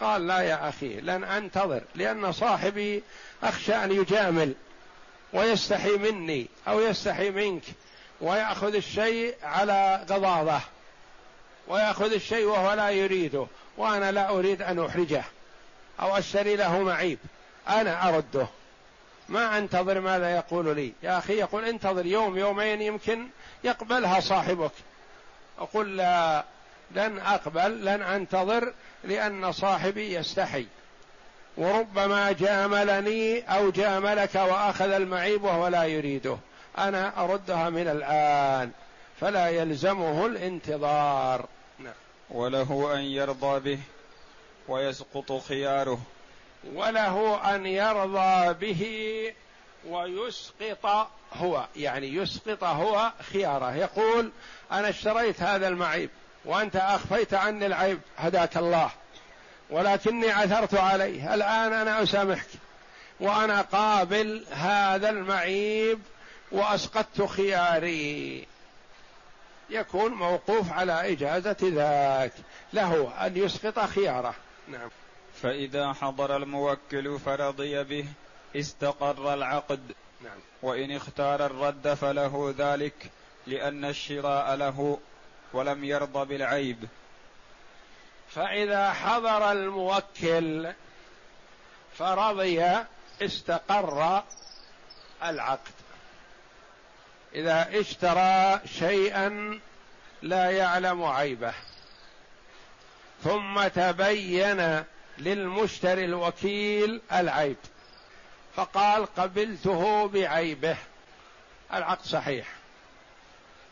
قال 0.00 0.26
لا 0.26 0.38
يا 0.38 0.68
أخي 0.68 1.00
لن 1.00 1.24
أنتظر 1.24 1.82
لأن 1.94 2.32
صاحبي 2.32 3.02
أخشى 3.42 3.74
أن 3.74 3.92
يجامل 3.92 4.54
ويستحي 5.32 5.96
مني 5.96 6.46
أو 6.68 6.80
يستحي 6.80 7.30
منك 7.30 7.62
ويأخذ 8.20 8.74
الشيء 8.74 9.34
على 9.42 10.06
غضاضه 10.10 10.60
ويأخذ 11.68 12.12
الشيء 12.12 12.44
وهو 12.44 12.72
لا 12.72 12.90
يريده 12.90 13.46
وأنا 13.76 14.12
لا 14.12 14.28
أريد 14.30 14.62
أن 14.62 14.84
أحرجه 14.84 15.24
أو 16.00 16.18
أشتري 16.18 16.56
له 16.56 16.82
معيب. 16.82 17.18
أنا 17.68 18.08
أرده. 18.08 18.46
ما 19.28 19.58
أنتظر 19.58 20.00
ماذا 20.00 20.36
يقول 20.36 20.76
لي؟ 20.76 20.92
يا 21.02 21.18
أخي 21.18 21.32
يقول 21.32 21.64
انتظر 21.64 22.06
يوم 22.06 22.38
يومين 22.38 22.82
يمكن 22.82 23.28
يقبلها 23.64 24.20
صاحبك. 24.20 24.72
أقول 25.58 25.96
لا 25.96 26.44
لن 26.94 27.18
أقبل 27.18 27.84
لن 27.84 28.02
أنتظر 28.02 28.72
لأن 29.04 29.52
صاحبي 29.52 30.14
يستحي. 30.14 30.66
وربما 31.56 32.32
جاملني 32.32 33.40
أو 33.40 33.70
جاملك 33.70 34.34
وأخذ 34.34 34.90
المعيب 34.90 35.44
وهو 35.44 35.68
لا 35.68 35.84
يريده. 35.84 36.38
أنا 36.78 37.24
أردها 37.24 37.70
من 37.70 37.88
الآن 37.88 38.70
فلا 39.20 39.48
يلزمه 39.48 40.26
الانتظار. 40.26 41.46
نعم. 41.78 41.94
وله 42.30 42.94
أن 42.94 43.00
يرضى 43.00 43.60
به 43.60 43.80
ويسقط 44.68 45.32
خياره. 45.32 45.98
وله 46.74 47.40
أن 47.54 47.66
يرضى 47.66 48.54
به 48.54 48.84
ويسقط 49.88 51.08
هو 51.32 51.66
يعني 51.76 52.14
يسقط 52.14 52.64
هو 52.64 53.12
خياره. 53.32 53.74
يقول 53.76 54.32
أنا 54.72 54.88
اشتريت 54.88 55.42
هذا 55.42 55.68
المعيب. 55.68 56.10
وأنت 56.44 56.76
أخفيت 56.76 57.34
عني 57.34 57.66
العيب 57.66 58.00
هداك 58.18 58.56
الله. 58.56 58.90
ولكني 59.70 60.30
عثرت 60.30 60.74
عليه. 60.74 61.34
الآن 61.34 61.72
أنا 61.72 62.02
أسامحك. 62.02 62.48
وأنا 63.20 63.60
قابل 63.60 64.44
هذا 64.50 65.10
المعيب 65.10 66.00
وأسقطت 66.52 67.22
خياري. 67.22 68.46
يكون 69.70 70.12
موقوف 70.12 70.72
على 70.72 71.12
إجازة 71.12 71.56
ذاك. 71.62 72.32
له 72.72 73.12
أن 73.26 73.36
يسقط 73.36 73.78
خياره. 73.78 74.34
نعم. 74.68 74.90
فإذا 75.42 75.92
حضر 75.92 76.36
الموكل 76.36 77.18
فرضي 77.18 77.84
به 77.84 78.04
استقر 78.56 79.34
العقد. 79.34 79.92
نعم. 80.24 80.38
وإن 80.62 80.96
اختار 80.96 81.46
الرد 81.46 81.94
فله 81.94 82.54
ذلك 82.58 83.10
لأن 83.46 83.84
الشراء 83.84 84.54
له. 84.54 84.98
ولم 85.52 85.84
يرضى 85.84 86.24
بالعيب. 86.24 86.88
فإذا 88.28 88.92
حضر 88.92 89.52
الموكل 89.52 90.72
فرضي 91.98 92.64
استقر 93.22 94.22
العقد. 95.22 95.72
إذا 97.34 97.80
اشترى 97.80 98.60
شيئا 98.78 99.60
لا 100.22 100.50
يعلم 100.50 101.04
عيبه. 101.04 101.54
ثم 103.24 103.68
تبين 103.68 104.84
للمشتري 105.18 106.04
الوكيل 106.04 107.00
العيب. 107.12 107.56
فقال 108.56 109.14
قبلته 109.14 110.08
بعيبه. 110.08 110.76
العقد 111.72 112.04
صحيح. 112.04 112.61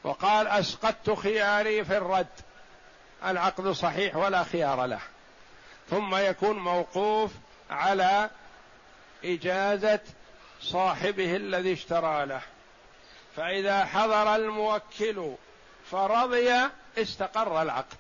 وقال 0.05 0.49
أسقطت 0.49 1.11
خياري 1.11 1.85
في 1.85 1.97
الرد. 1.97 2.27
العقد 3.25 3.69
صحيح 3.69 4.17
ولا 4.17 4.45
خيار 4.45 4.87
له. 4.87 5.01
ثم 5.91 6.17
يكون 6.17 6.59
موقوف 6.59 7.31
على 7.71 8.31
إجازة 9.25 10.01
صاحبه 10.61 11.37
الذي 11.37 11.73
اشترى 11.73 12.27
له. 12.27 12.41
فإذا 13.37 13.85
حضر 13.85 14.35
الموكل 14.37 15.35
فرضي 15.91 16.53
استقر 16.99 17.63
العقد. 17.63 17.99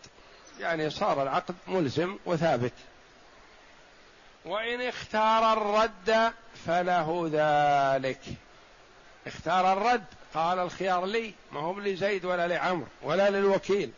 يعني 0.60 0.90
صار 0.90 1.22
العقد 1.22 1.54
ملزم 1.66 2.18
وثابت. 2.26 2.72
وإن 4.44 4.82
اختار 4.82 5.52
الرد 5.52 6.32
فله 6.66 7.30
ذلك. 7.32 8.20
اختار 9.26 9.72
الرد 9.72 10.04
قال 10.34 10.58
الخيار 10.58 11.06
لي 11.06 11.34
ما 11.52 11.60
هو 11.60 11.80
لزيد 11.80 12.24
ولا 12.24 12.48
لعمر 12.48 12.86
ولا 13.02 13.30
للوكيل. 13.30 13.90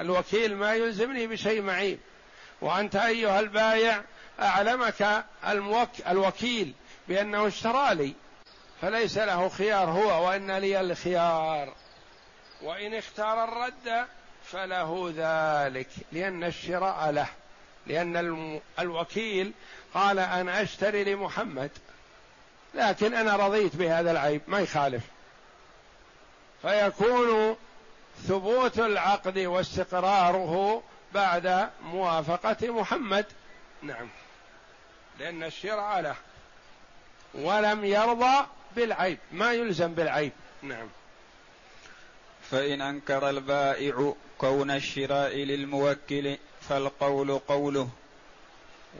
الوكيل 0.00 0.56
ما 0.56 0.74
يلزمني 0.74 1.26
بشيء 1.26 1.62
معيب 1.62 1.98
وأنت 2.60 2.96
أيها 2.96 3.40
البايع 3.40 4.02
أعلمك 4.40 5.24
الموك 5.46 5.90
الوكيل 6.08 6.74
بأنه 7.08 7.46
اشترى 7.46 7.94
لي 7.94 8.14
فليس 8.82 9.18
له 9.18 9.48
خيار 9.48 9.90
هو 9.90 10.28
وإن 10.28 10.50
لي 10.50 10.80
الخيار. 10.80 11.74
وإن 12.62 12.94
اختار 12.94 13.44
الرد 13.44 14.06
فله 14.44 15.12
ذلك 15.16 15.88
لأن 16.12 16.44
الشراء 16.44 17.10
له. 17.10 17.28
لأن 17.86 18.60
الوكيل 18.78 19.52
قال 19.94 20.18
أنا 20.18 20.62
أشتري 20.62 21.04
لمحمد 21.04 21.70
لكن 22.76 23.14
أنا 23.14 23.36
رضيت 23.36 23.76
بهذا 23.76 24.10
العيب 24.10 24.42
ما 24.48 24.60
يخالف. 24.60 25.02
فيكون 26.62 27.56
ثبوت 28.28 28.78
العقد 28.78 29.38
واستقراره 29.38 30.82
بعد 31.14 31.70
موافقة 31.82 32.70
محمد. 32.70 33.26
نعم. 33.82 34.08
لأن 35.18 35.42
الشرع 35.42 36.00
له. 36.00 36.16
ولم 37.34 37.84
يرضى 37.84 38.46
بالعيب 38.76 39.18
ما 39.32 39.52
يلزم 39.52 39.94
بالعيب. 39.94 40.32
نعم. 40.62 40.88
فإن 42.50 42.80
أنكر 42.80 43.30
البائع 43.30 44.14
كون 44.38 44.70
الشراء 44.70 45.36
للموكل 45.36 46.36
فالقول 46.68 47.38
قوله. 47.38 47.88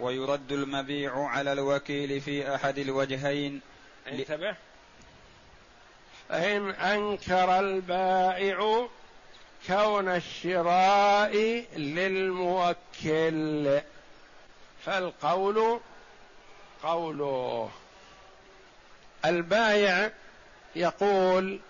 ويرد 0.00 0.52
المبيع 0.52 1.26
على 1.26 1.52
الوكيل 1.52 2.20
في 2.20 2.54
أحد 2.54 2.78
الوجهين 2.78 3.60
انتبه. 4.08 4.54
إن 6.30 6.70
أنكر 6.70 7.60
البائع 7.60 8.86
كون 9.66 10.08
الشراء 10.08 11.36
للموكل 11.76 13.80
فالقول 14.84 15.80
قوله. 16.82 17.70
البايع 19.24 20.10
يقول 20.76 21.60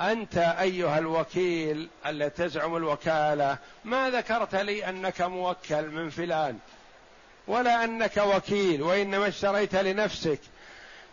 أنت 0.00 0.38
أيها 0.38 0.98
الوكيل 0.98 1.88
الذي 2.06 2.30
تزعم 2.30 2.76
الوكالة 2.76 3.58
ما 3.84 4.10
ذكرت 4.10 4.54
لي 4.54 4.88
أنك 4.88 5.20
موكل 5.20 5.88
من 5.88 6.10
فلان؟ 6.10 6.58
ولا 7.46 7.84
أنك 7.84 8.16
وكيل 8.16 8.82
وإنما 8.82 9.28
اشتريت 9.28 9.74
لنفسك 9.74 10.38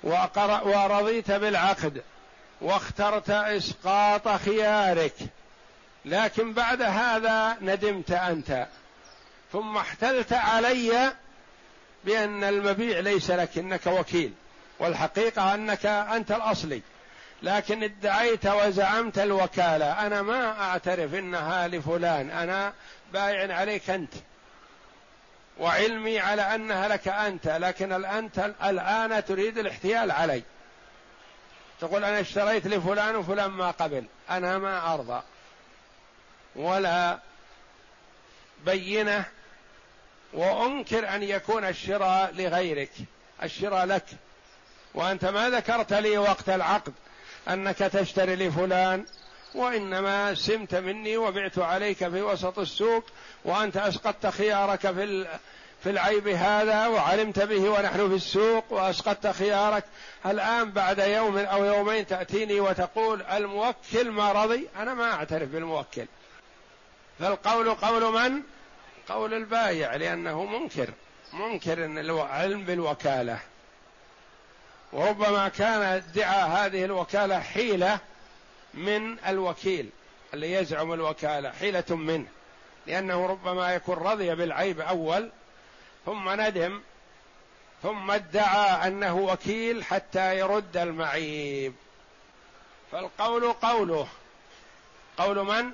ورضيت 0.04 1.32
بالعقد 1.32 2.02
واخترت 2.62 3.30
إسقاط 3.30 4.28
خيارك. 4.28 5.14
لكن 6.06 6.54
بعد 6.54 6.82
هذا 6.82 7.58
ندمت 7.62 8.12
أنت. 8.12 8.68
ثم 9.54 9.78
احتلت 9.78 10.34
علي 10.34 11.14
بأن 12.06 12.44
المبيع 12.44 13.00
ليس 13.00 13.32
لك 13.32 13.58
إنك 13.58 13.88
وكيل. 13.88 14.34
والحقيقة 14.80 15.54
أنك 15.54 15.86
أنت 15.86 16.32
الأصلي. 16.32 16.82
لكن 17.44 17.84
ادعيت 17.84 18.48
وزعمت 18.48 19.20
الوكالة. 19.20 20.06
أنا 20.06 20.22
ما 20.22 20.62
أعترف 20.62 21.14
إنها 21.14 21.68
لفلان. 21.68 22.30
أنا 22.30 22.74
بايع 23.14 23.56
عليك 23.56 23.90
أنت. 23.90 24.14
وعلمي 25.60 26.20
على 26.20 26.42
أنها 26.42 26.88
لك 26.88 27.08
أنت 27.08 27.48
لكن 27.48 27.94
الأنت 27.94 28.54
الآن 28.64 29.26
تريد 29.26 29.58
الاحتيال 29.58 30.12
علي. 30.12 30.44
تقول 31.82 32.04
أنا 32.04 32.20
اشتريت 32.20 32.68
لفلان 32.68 33.16
وفلان 33.16 33.50
ما 33.50 33.72
قبل 33.72 34.06
أنا 34.30 34.58
ما 34.58 34.94
أرضى. 34.94 35.22
ولا 36.56 37.20
بينة 38.66 39.26
وأنكر 40.34 41.16
أن 41.16 41.24
يكون 41.24 41.66
الشراء 41.66 42.34
لغيرك. 42.34 42.92
الشراء 43.44 43.86
لك. 43.86 44.06
وأنت 44.94 45.26
ما 45.26 45.50
ذكرت 45.50 45.94
لي 45.94 46.18
وقت 46.18 46.50
العقد 46.50 46.94
أنك 47.50 47.78
تشتري 47.78 48.36
لفلان 48.36 49.06
وإنما 49.56 50.34
سمت 50.34 50.76
مني 50.76 51.18
وبعت 51.18 51.60
عليك 51.60 51.98
في 51.98 52.22
وسط 52.22 52.60
السوق 52.60 53.04
وأنت 53.46 53.78
أسقطت 53.78 54.28
خيارك 54.28 54.80
في 54.80 55.28
في 55.84 55.90
العيب 55.90 56.28
هذا 56.28 56.88
وعلمت 56.88 57.40
به 57.40 57.70
ونحن 57.70 58.10
في 58.10 58.16
السوق 58.16 58.66
وأسقطت 58.70 59.28
خيارك. 59.28 59.84
الآن 60.26 60.72
بعد 60.72 61.00
يوم 61.00 61.38
أو 61.38 61.66
يومين 61.66 62.08
تأتيني 62.08 62.60
وتقول 62.60 63.22
الموكل 63.22 64.12
ما 64.12 64.32
رضي؟ 64.32 64.68
أنا 64.76 64.94
ما 64.94 65.14
أعترف 65.14 65.50
بالموكل. 65.50 66.06
فالقول 67.20 67.74
قول 67.74 68.14
من؟ 68.14 68.42
قول 69.10 69.34
البايع 69.34 69.96
لأنه 69.96 70.46
منكر. 70.46 70.90
منكر 71.34 71.86
العلم 71.86 72.64
بالوكالة. 72.64 73.40
وربما 74.94 75.50
كان 75.50 75.82
ادعى 75.82 76.50
هذه 76.50 76.86
الوكالة 76.86 77.40
حيلة 77.40 78.00
من 78.74 79.20
الوكيل 79.20 79.90
اللي 80.34 80.54
يزعم 80.54 80.94
الوكالة 80.94 81.52
حيلة 81.52 81.96
منه 81.96 82.28
لأنه 82.88 83.28
ربما 83.28 83.74
يكون 83.74 83.96
رضي 83.96 84.36
بالعيب 84.36 84.80
أول 84.80 85.32
ثم 86.06 86.42
ندم 86.42 86.82
ثم 87.84 88.12
ادعى 88.12 88.88
أنه 88.88 89.18
وكيل 89.18 89.84
حتى 89.84 90.40
يرد 90.40 90.78
المعيب. 90.78 91.74
فالقول 92.92 93.54
قوله. 93.54 94.08
قول 95.18 95.46
من؟ 95.46 95.72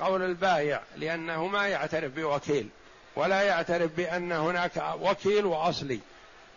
قول 0.00 0.22
البائع 0.22 0.82
لأنه 0.96 1.46
ما 1.46 1.68
يعترف 1.68 2.12
بوكيل 2.12 2.68
ولا 3.16 3.42
يعترف 3.42 3.90
بأن 3.96 4.32
هناك 4.32 4.94
وكيل 5.00 5.46
وأصلي. 5.46 6.00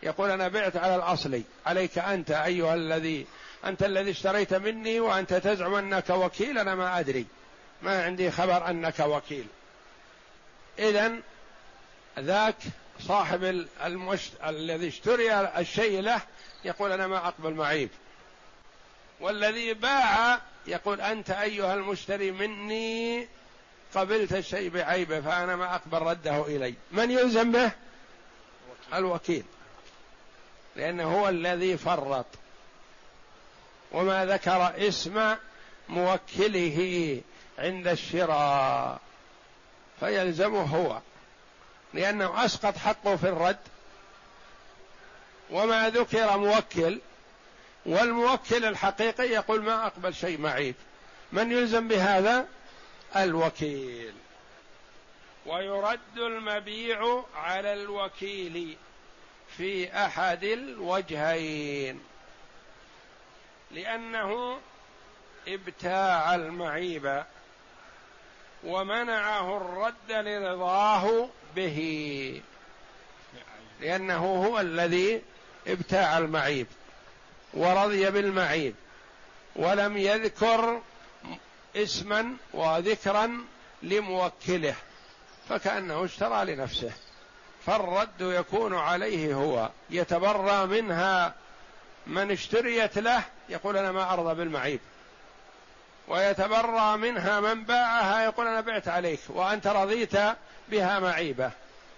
يقول 0.03 0.29
أنا 0.29 0.47
بعت 0.47 0.77
على 0.77 0.95
الأصلي 0.95 1.43
عليك 1.65 1.97
أنت 1.97 2.31
أيها 2.31 2.75
الذي 2.75 3.27
أنت 3.65 3.83
الذي 3.83 4.11
اشتريت 4.11 4.53
مني 4.53 4.99
وأنت 4.99 5.33
تزعم 5.33 5.73
أنك 5.73 6.09
وكيل 6.09 6.57
أنا 6.57 6.75
ما 6.75 6.99
أدري. 6.99 7.25
ما 7.81 8.03
عندي 8.03 8.31
خبر 8.31 8.69
أنك 8.69 8.99
وكيل. 8.99 9.47
اذا 10.79 11.15
ذاك 12.19 12.55
صاحب 12.99 13.65
المشت... 13.85 14.31
الذي 14.45 14.87
اشتري 14.87 15.33
الشيء 15.41 16.01
له 16.01 16.21
يقول 16.65 16.91
أنا 16.91 17.07
ما 17.07 17.27
أقبل 17.27 17.53
معيب. 17.53 17.89
والذي 19.19 19.73
باع 19.73 20.41
يقول 20.67 21.01
أنت 21.01 21.29
أيها 21.29 21.73
المشتري 21.73 22.31
مني 22.31 23.27
قبلت 23.95 24.33
الشيء 24.33 24.69
بعيبه 24.69 25.21
فأنا 25.21 25.55
ما 25.55 25.75
أقبل 25.75 26.01
رده 26.01 26.45
إلي. 26.47 26.73
من 26.91 27.11
يلزم 27.11 27.51
به؟ 27.51 27.71
الوكيل. 28.93 29.43
لأنه 30.75 31.19
هو 31.19 31.29
الذي 31.29 31.77
فرط. 31.77 32.25
وما 33.91 34.25
ذكر 34.25 34.87
اسم 34.87 35.35
موكله 35.89 37.21
عند 37.59 37.87
الشراء 37.87 38.99
فيلزمه 39.99 40.61
هو 40.61 41.01
لأنه 41.93 42.45
أسقط 42.45 42.77
حقه 42.77 43.15
في 43.15 43.29
الرد. 43.29 43.57
وما 45.51 45.89
ذكر 45.89 46.37
موكل 46.37 46.99
والموكل 47.85 48.65
الحقيقي 48.65 49.27
يقول 49.27 49.63
ما 49.63 49.87
أقبل 49.87 50.15
شيء 50.15 50.41
معيب. 50.41 50.75
من 51.31 51.51
يلزم 51.51 51.87
بهذا؟ 51.87 52.47
الوكيل. 53.15 54.13
ويرد 55.45 56.17
المبيع 56.17 57.23
على 57.35 57.73
الوكيل 57.73 58.77
في 59.57 59.93
أحد 60.05 60.43
الوجهين. 60.43 61.99
لأنه 63.71 64.59
ابتاع 65.47 66.35
المعيب 66.35 67.23
ومنعه 68.63 69.57
الرد 69.57 70.11
لرضاه 70.11 71.29
به 71.55 72.41
لأنه 73.81 74.45
هو 74.45 74.59
الذي 74.59 75.21
ابتاع 75.67 76.17
المعيب 76.17 76.67
ورضي 77.53 78.11
بالمعيب 78.11 78.75
ولم 79.55 79.97
يذكر 79.97 80.81
اسما 81.75 82.37
وذكرا 82.53 83.45
لموكله 83.83 84.75
فكأنه 85.49 86.05
اشترى 86.05 86.55
لنفسه 86.55 86.91
فالرد 87.65 88.21
يكون 88.21 88.75
عليه 88.75 89.33
هو 89.33 89.69
يتبرى 89.89 90.65
منها 90.65 91.35
من 92.07 92.31
اشتريت 92.31 92.97
له 92.97 93.23
يقول 93.49 93.77
أنا 93.77 93.91
ما 93.91 94.13
أرضى 94.13 94.35
بالمعيب. 94.35 94.79
ويتبرى 96.07 96.97
منها 96.97 97.39
من 97.39 97.63
باعها 97.63 98.23
يقول 98.23 98.47
أنا 98.47 98.61
بعت 98.61 98.87
عليك 98.87 99.19
وأنت 99.29 99.67
رضيت 99.67 100.15
بها 100.69 100.99
معيبة. 100.99 101.51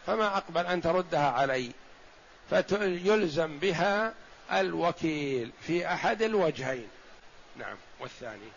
فما 0.06 0.38
أقبل 0.38 0.66
أن 0.66 0.82
تردها 0.82 1.32
علي. 1.32 1.72
فيلزم 2.50 3.60
بها 3.60 4.14
الوكيل 4.52 5.52
في 5.62 5.88
أحد 5.88 6.22
الوجهين. 6.22 6.88
نعم 7.56 7.78
والثاني. 8.00 8.50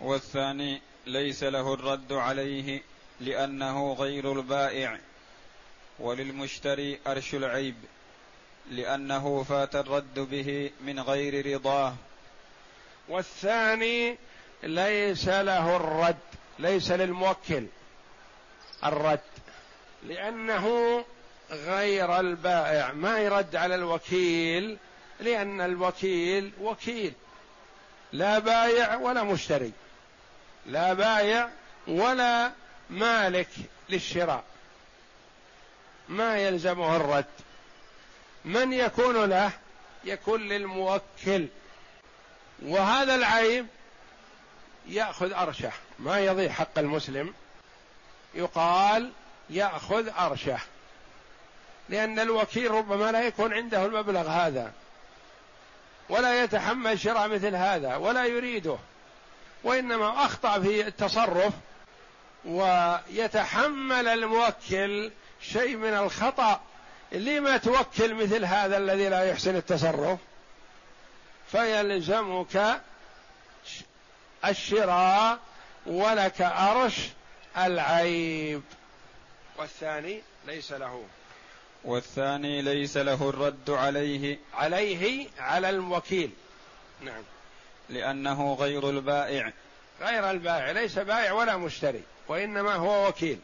والثاني 0.00 0.82
ليس 1.06 1.44
له 1.44 1.74
الرد 1.74 2.12
عليه 2.12 2.82
لأنه 3.20 3.92
غير 3.92 4.32
البائع. 4.32 4.98
وللمشتري 5.98 7.00
أرش 7.06 7.34
العيب. 7.34 7.74
لأنه 8.70 9.42
فات 9.48 9.76
الرد 9.76 10.18
به 10.18 10.70
من 10.80 11.00
غير 11.00 11.54
رضاه. 11.54 11.94
والثاني 13.08 14.18
ليس 14.62 15.28
له 15.28 15.76
الرد 15.76 16.16
ليس 16.58 16.90
للموكل 16.90 17.66
الرد 18.84 19.20
لأنه 20.02 21.04
غير 21.50 22.20
البائع. 22.20 22.92
ما 22.92 23.18
يرد 23.18 23.56
على 23.56 23.74
الوكيل 23.74 24.78
لأن 25.20 25.60
الوكيل 25.60 26.52
وكيل 26.60 27.12
لا 28.12 28.38
بايع 28.38 28.96
ولا 28.96 29.22
مشتري 29.22 29.72
لا 30.66 30.92
بايع 30.92 31.48
ولا 31.88 32.52
مالك 32.90 33.48
للشراء. 33.88 34.44
ما 36.08 36.38
يلزمه 36.38 36.96
الرد. 36.96 37.24
من 38.44 38.72
يكون 38.72 39.24
له؟ 39.24 39.50
يكون 40.04 40.40
للموكل. 40.40 41.46
وهذا 42.62 43.14
العيب 43.14 43.66
يأخذ 44.88 45.32
أرشة. 45.32 45.72
ما 45.98 46.20
يضيع 46.20 46.52
حق 46.52 46.78
المسلم. 46.78 47.34
يقال 48.34 49.12
يأخذ 49.50 50.08
أرشة. 50.18 50.58
لأن 51.88 52.18
الوكيل 52.18 52.70
ربما 52.70 53.12
لا 53.12 53.22
يكون 53.22 53.52
عنده 53.52 53.86
المبلغ 53.86 54.28
هذا. 54.28 54.72
ولا 56.08 56.42
يتحمل 56.44 57.00
شراء 57.00 57.28
مثل 57.28 57.54
هذا 57.54 57.96
ولا 57.96 58.24
يريده. 58.24 58.76
وإنما 59.64 60.24
أخطأ 60.24 60.60
في 60.60 60.86
التصرف 60.86 61.52
ويتحمل 62.44 64.08
الموكل 64.08 65.12
شيء 65.42 65.76
من 65.76 65.94
الخطأ. 65.94 66.60
لما 67.12 67.56
توكل 67.56 68.14
مثل 68.14 68.44
هذا 68.44 68.76
الذي 68.76 69.08
لا 69.08 69.24
يحسن 69.24 69.56
التصرف 69.56 70.18
فيلزمك 71.50 72.80
الشراء 74.44 75.38
ولك 75.86 76.40
أرش 76.40 76.96
العيب. 77.58 78.62
والثاني 79.58 80.22
ليس 80.46 80.72
له. 80.72 81.04
والثاني 81.84 82.62
ليس 82.62 82.96
له 82.96 83.28
الرد 83.28 83.70
عليه. 83.70 84.38
عليه 84.54 85.28
على 85.38 85.70
الوكيل. 85.70 86.30
نعم. 87.00 87.22
لأنه 87.88 88.54
غير 88.54 88.90
البائع. 88.90 89.52
غير 90.00 90.30
البائع 90.30 90.70
ليس 90.70 90.98
بائع 90.98 91.32
ولا 91.32 91.56
مشتري 91.56 92.02
وإنما 92.28 92.74
هو 92.74 93.08
وكيل. 93.08 93.38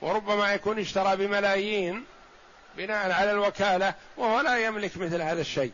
وربما 0.00 0.54
يكون 0.54 0.78
اشترى 0.78 1.16
بملايين 1.16 2.04
بناء 2.76 3.12
على 3.12 3.30
الوكالة 3.30 3.94
وهو 4.16 4.40
لا 4.40 4.66
يملك 4.66 4.96
مثل 4.96 5.22
هذا 5.22 5.40
الشيء. 5.40 5.72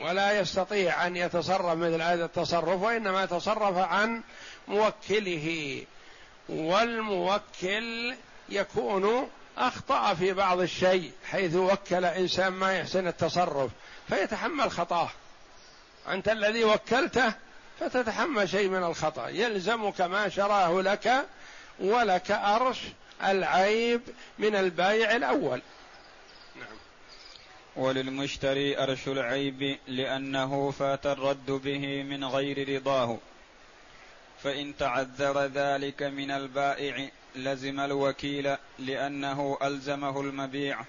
ولا 0.00 0.40
يستطيع 0.40 1.06
أن 1.06 1.16
يتصرف 1.16 1.76
مثل 1.78 2.02
هذا 2.02 2.24
التصرف 2.24 2.82
وإنما 2.82 3.26
تصرف 3.26 3.76
عن 3.76 4.22
موكله. 4.68 5.84
والموكل 6.48 8.14
يكون 8.48 9.30
أخطأ 9.58 10.14
في 10.14 10.32
بعض 10.32 10.60
الشيء 10.60 11.12
حيث 11.30 11.54
وكل 11.54 12.04
إنسان 12.04 12.52
ما 12.52 12.78
يحسن 12.78 13.06
التصرف 13.06 13.70
فيتحمل 14.08 14.70
خطأه. 14.70 15.10
أنت 16.08 16.28
الذي 16.28 16.64
وكلته 16.64 17.32
فتتحمل 17.80 18.48
شيء 18.48 18.68
من 18.68 18.84
الخطأ. 18.84 19.28
يلزمك 19.28 20.00
ما 20.00 20.28
شراه 20.28 20.82
لك 20.82 21.26
ولك 21.78 22.30
أرش 22.30 22.78
العيب 23.24 24.00
من 24.38 24.56
البايع 24.56 25.16
الأول. 25.16 25.62
وللمشتري 27.76 28.78
أرش 28.78 29.08
العيب 29.08 29.78
لأنه 29.88 30.70
فات 30.70 31.06
الرد 31.06 31.50
به 31.50 32.02
من 32.02 32.24
غير 32.24 32.68
رضاه. 32.76 33.18
فإن 34.42 34.76
تعذر 34.76 35.44
ذلك 35.44 36.02
من 36.02 36.30
البائع 36.30 37.08
لزم 37.36 37.80
الوكيل 37.80 38.56
لأنه 38.78 39.58
ألزمه 39.62 40.20
المبيع. 40.20 40.80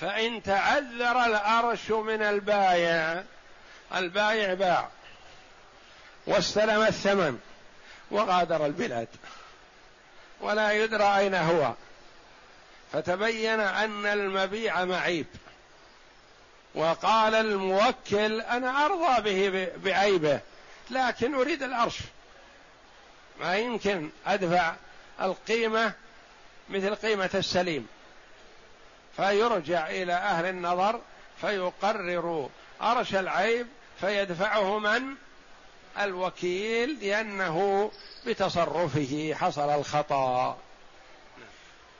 فإن 0.00 0.42
تعذر 0.42 1.24
الأرش 1.24 1.90
من 1.90 2.22
البائع 2.22 3.24
البائع 3.94 4.54
باع. 4.54 4.88
واستلم 6.26 6.82
الثمن 6.82 7.38
وغادر 8.10 8.66
البلاد. 8.66 9.08
ولا 10.40 10.72
يدرى 10.72 11.18
أين 11.18 11.34
هو. 11.34 11.74
فتبين 12.92 13.60
أن 13.60 14.06
المبيع 14.06 14.84
معيب. 14.84 15.26
وقال 16.74 17.34
الموكل 17.34 18.40
أنا 18.40 18.86
أرضى 18.86 19.22
به 19.22 19.68
بعيبه 19.84 20.40
لكن 20.90 21.34
أريد 21.34 21.62
العرش. 21.62 21.98
ما 23.40 23.56
يمكن 23.56 24.10
أدفع 24.26 24.74
القيمة 25.20 25.92
مثل 26.68 26.94
قيمة 26.94 27.30
السليم. 27.34 27.86
فيرجع 29.16 29.90
إلى 29.90 30.12
أهل 30.12 30.44
النظر 30.44 31.00
فيقرر 31.40 32.50
ارش 32.82 33.14
العيب 33.14 33.66
فيدفعه 34.00 34.78
من؟ 34.78 35.14
الوكيل 36.04 36.98
لأنه 37.00 37.90
بتصرفه 38.26 39.34
حصل 39.34 39.70
الخطأ. 39.70 40.58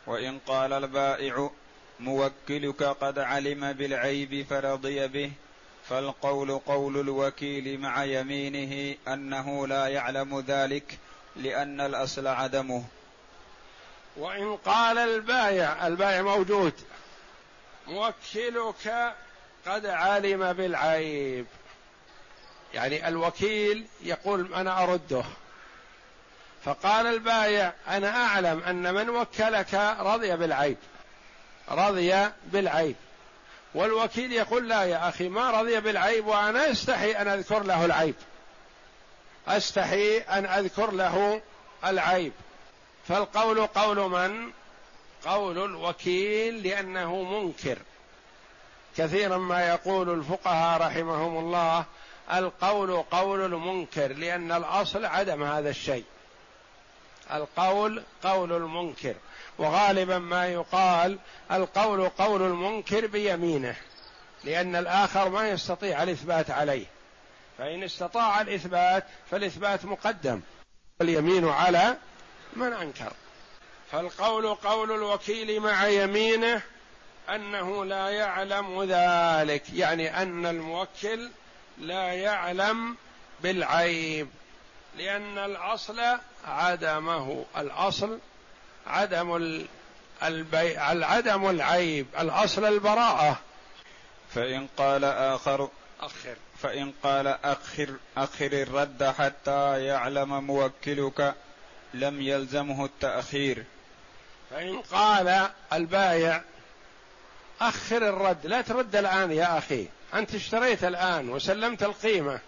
وإن 0.07 0.39
قال 0.39 0.73
البائع 0.73 1.51
موكلك 2.01 2.83
قد 2.83 3.19
علم 3.19 3.73
بالعيب 3.73 4.47
فرضي 4.51 5.09
به 5.09 5.33
فالقول 5.89 6.59
قول 6.59 7.01
الوكيل 7.01 7.81
مع 7.81 8.05
يمينه 8.05 8.97
أنه 9.09 9.67
لا 9.67 9.87
يعلم 9.87 10.41
ذلك 10.41 10.99
لأن 11.37 11.81
الأصل 11.81 12.27
عدمه. 12.27 12.85
وإن 14.17 14.57
قال 14.57 14.99
البايع 14.99 15.87
البايع 15.87 16.23
موجود 16.23 16.73
موكلك 17.87 19.15
قد 19.67 19.87
علم 19.87 20.53
بالعيب. 20.53 21.47
يعني 22.75 23.09
الوكيل 23.09 23.87
يقول 24.03 24.55
أنا 24.55 24.83
أرده. 24.83 25.25
فقال 26.65 27.07
البايع 27.07 27.73
أنا 27.89 28.25
أعلم 28.25 28.63
أن 28.63 28.95
من 28.95 29.11
وكلك 29.11 29.75
رضي 30.01 30.37
بالعيب 30.37 30.77
رضي 31.71 32.31
بالعيب. 32.45 32.97
والوكيل 33.75 34.33
يقول 34.33 34.69
لا 34.69 34.83
يا 34.85 35.09
أخي 35.09 35.29
ما 35.29 35.51
رضي 35.51 35.81
بالعيب 35.81 36.27
وأنا 36.27 36.71
أستحي 36.71 37.13
أن 37.13 37.29
أذكر 37.29 37.63
له 37.63 37.85
العيب. 37.85 38.15
أستحي 39.49 40.19
أن 40.19 40.47
أذكر 40.47 40.91
له 40.91 41.43
العيب. 41.85 42.33
فالقول 43.09 43.67
قول 43.67 44.11
من؟ 44.11 44.53
قول 45.27 45.59
الوكيل 45.59 46.63
لأنه 46.63 47.23
منكر. 47.23 47.79
كثيرا 48.97 49.37
ما 49.37 49.69
يقول 49.69 50.11
الفقهاء 50.11 50.81
رحمهم 50.81 51.39
الله 51.39 51.85
القول 52.33 53.03
قول 53.03 53.45
المنكر 53.45 54.13
لأن 54.13 54.53
الأصل 54.53 55.05
عدم 55.05 55.43
هذا 55.43 55.71
الشيء. 55.71 56.05
القول 57.33 58.03
قول 58.23 58.53
المنكر. 58.53 59.15
وغالبا 59.59 60.19
ما 60.19 60.47
يقال 60.47 61.19
القول 61.53 62.09
قول 62.09 62.43
المنكر 62.43 63.07
بيمينه 63.07 63.77
لأن 64.45 64.77
الآخر 64.77 65.29
ما 65.29 65.49
يستطيع 65.49 66.03
الإثبات 66.03 66.51
عليه. 66.51 66.87
فإن 67.59 67.83
استطاع 67.83 68.41
الإثبات 68.41 69.05
فالإثبات 69.31 69.85
مقدم 69.85 70.41
واليمين 71.01 71.49
على 71.49 71.97
من 72.57 72.73
أنكر. 72.73 73.13
فالقول 73.93 74.55
قول 74.55 74.93
الوكيل 74.93 75.61
مع 75.61 75.87
يمينه 75.87 76.63
أنه 77.29 77.85
لا 77.85 78.09
يعلم 78.09 78.83
ذلك 78.83 79.63
يعني 79.75 80.23
أن 80.23 80.47
الموكل 80.47 81.31
لا 81.81 82.13
يعلم 82.13 82.97
بالعيب 83.43 84.29
لأن 84.99 85.39
الأصل 85.39 86.01
عدمه. 86.47 87.45
الأصل 87.57 88.19
عدم 88.87 89.61
البيع 90.23 91.07
عدم 91.07 91.51
العيب 91.51 92.07
الأصل 92.21 92.65
البراءة. 92.65 93.41
فإن 94.35 94.69
قال 94.77 95.05
آخر 95.05 95.69
أخر. 96.01 96.37
فإن 96.63 96.93
قال 97.03 97.27
أخر 97.27 97.89
أخر 98.17 98.53
الرد 98.53 99.15
حتى 99.19 99.85
يعلم 99.85 100.45
موكلك 100.47 101.35
لم 101.95 102.21
يلزمه 102.21 102.85
التأخير. 102.85 103.65
فإن 104.51 104.79
قال 104.79 105.51
البايع 105.73 106.43
أخر 107.61 108.09
الرد. 108.09 108.47
لا 108.47 108.61
ترد 108.61 108.97
الآن 108.97 109.33
يا 109.33 109.59
أخي. 109.59 109.87
أنت 110.15 110.35
اشتريت 110.35 110.85
الآن 110.85 111.29
وسلمت 111.29 111.83
القيمة. 111.83 112.41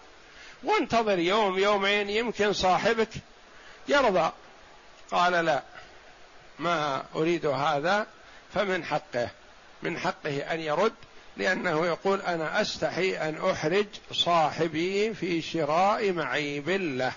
وانتظر 0.65 1.19
يوم 1.19 1.59
يومين 1.59 2.11
يمكن 2.11 2.53
صاحبك 2.53 3.09
يرضى. 3.89 4.33
قال 5.11 5.33
لا 5.33 5.63
ما 6.59 7.03
أريد 7.15 7.47
هذا 7.47 8.07
فمن 8.55 8.85
حقه. 8.85 9.31
من 9.83 9.99
حقه 9.99 10.39
أن 10.53 10.61
يرد 10.61 10.93
لأنه 11.37 11.87
يقول 11.87 12.21
أنا 12.21 12.61
أستحي 12.61 13.17
أن 13.17 13.51
أحرج 13.51 13.87
صاحبي 14.13 15.15
في 15.15 15.43
شراء 15.43 16.13
معيب 16.13 16.69
له 16.71 17.13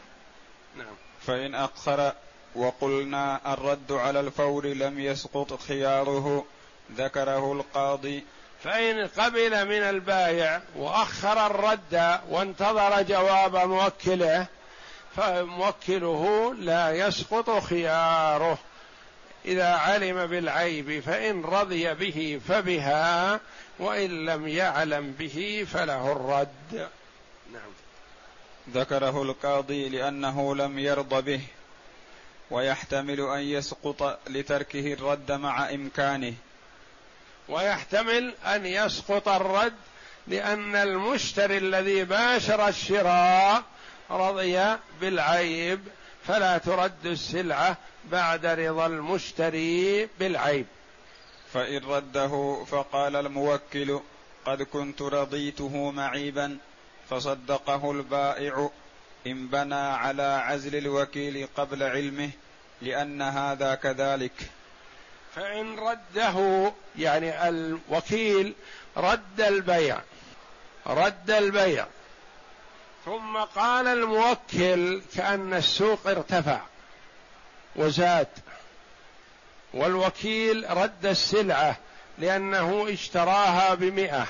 نعم. 0.77 0.95
فإن 1.27 1.55
أخر 1.55 2.13
وقلنا 2.55 3.53
الرد 3.53 3.91
على 3.91 4.19
الفور 4.19 4.67
لم 4.67 4.99
يسقط 4.99 5.61
خياره. 5.61 6.45
ذكره 6.97 7.53
القاضي. 7.53 8.23
فإن 8.63 9.07
قبل 9.07 9.65
من 9.65 9.81
البايع 9.81 10.61
وأخر 10.75 11.47
الرد 11.47 12.19
وانتظر 12.29 13.01
جواب 13.01 13.55
موكله 13.55 14.47
فموكله 15.15 16.53
لا 16.53 16.91
يسقط 16.91 17.49
خياره. 17.49 18.57
إذا 19.45 19.73
علم 19.73 20.25
بالعيب 20.25 20.99
فإن 20.99 21.41
رضي 21.45 21.93
به 21.93 22.41
فبها 22.47 23.39
وإن 23.79 24.25
لم 24.25 24.47
يعلم 24.47 25.11
به 25.11 25.67
فله 25.73 26.11
الرد. 26.11 26.89
نعم. 27.53 27.71
ذكره 28.73 29.21
القاضي 29.21 29.89
لأنه 29.89 30.55
لم 30.55 30.79
يرض 30.79 31.25
به 31.25 31.41
ويحتمل 32.51 33.21
أن 33.21 33.39
يسقط 33.39 34.19
لتركه 34.29 34.93
الرد 34.93 35.31
مع 35.31 35.69
إمكانه. 35.69 36.33
ويحتمل 37.49 38.33
أن 38.45 38.65
يسقط 38.65 39.27
الرد 39.27 39.73
لأن 40.27 40.75
المشتري 40.75 41.57
الذي 41.57 42.03
باشر 42.03 42.67
الشراء 42.67 43.63
رضي 44.11 44.77
بالعيب 45.01 45.79
فلا 46.27 46.57
ترد 46.57 47.05
السلعة 47.05 47.77
بعد 48.11 48.45
رضا 48.45 48.85
المشتري 48.85 50.09
بالعيب. 50.19 50.65
فإن 51.53 51.83
رده 51.85 52.63
فقال 52.67 53.15
الموكل 53.15 53.99
قد 54.45 54.61
كنت 54.61 55.01
رضيته 55.01 55.91
معيبا 55.91 56.57
فصدقه 57.09 57.91
البائع 57.91 58.69
إن 59.27 59.47
بنى 59.47 59.75
على 59.75 60.23
عزل 60.23 60.75
الوكيل 60.75 61.47
قبل 61.55 61.83
علمه 61.83 62.29
لأن 62.81 63.21
هذا 63.21 63.75
كذلك. 63.75 64.33
فإن 65.35 65.79
رده 65.79 66.71
يعني 66.95 67.49
الوكيل 67.49 68.53
رد 68.97 69.41
البيع 69.41 70.01
رد 70.87 71.31
البيع. 71.31 71.85
ثم 73.05 73.37
قال 73.37 73.87
الموكل 73.87 75.01
كأن 75.15 75.53
السوق 75.53 76.07
ارتفع 76.07 76.59
وزاد 77.75 78.27
والوكيل 79.73 80.65
رد 80.69 81.05
السلعة 81.05 81.77
لأنه 82.17 82.85
اشتراها 82.89 83.73
بمئة 83.73 84.27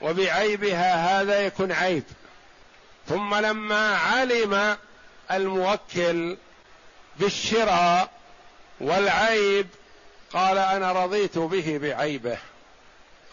وبعيبها 0.00 1.20
هذا 1.20 1.40
يكون 1.40 1.72
عيب. 1.72 2.04
ثم 3.08 3.34
لما 3.34 3.96
علم 3.96 4.76
الموكل 5.30 6.36
بالشراء 7.18 8.10
والعيب 8.80 9.66
قال 10.32 10.58
أنا 10.58 10.92
رضيت 10.92 11.38
به 11.38 11.78
بعيبه. 11.82 12.38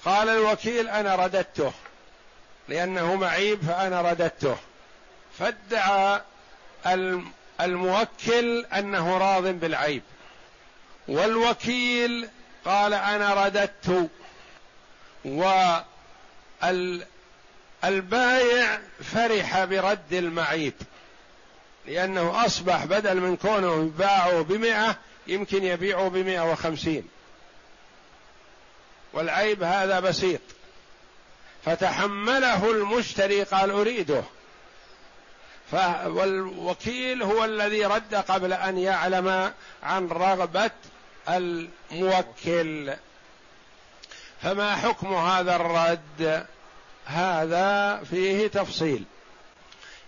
قال 0.06 0.30
الوكيل 0.30 0.88
أنا 0.88 1.16
رددته. 1.16 1.74
لأنه 2.68 3.16
معيب 3.16 3.62
فأنا 3.62 4.02
رددته. 4.02 4.58
فادعى 5.40 6.22
الموكل 7.62 8.66
أنه 8.66 9.18
راض 9.18 9.48
بالعيب. 9.48 10.04
والوكيل 11.08 12.30
قال 12.66 12.94
أنا 12.94 13.46
رددت. 13.46 14.10
والبايع 17.84 18.80
فرح 19.14 19.64
برد 19.64 20.14
المعيب. 20.14 20.74
لأنه 21.86 22.46
أصبح 22.46 22.86
بدل 22.86 23.20
من 23.20 23.36
كونه 23.36 23.92
باعه 23.98 24.42
بمئة 24.42 24.98
يمكن 25.28 25.64
يبيعه 25.64 26.08
بمئة 26.08 26.52
وخمسين. 26.52 27.08
والعيب 29.14 29.64
هذا 29.64 30.00
بسيط. 30.00 30.42
فتحمله 31.66 32.72
المشتري 32.72 33.44
قال 33.44 33.72
أريده. 33.72 34.24
والوكيل 36.06 37.24
هو 37.24 37.46
الذي 37.46 37.86
رد 37.86 38.16
قبل 38.16 38.54
أن 38.54 38.78
يعلم 38.78 39.54
عن 39.84 40.08
رغبة 40.08 40.72
الموكل. 41.30 42.94
فما 44.42 44.76
حكم 44.76 45.14
هذا 45.14 45.56
الرد؟ 45.56 46.46
هذا 47.06 48.04
فيه 48.10 48.48
تفصيل. 48.48 49.04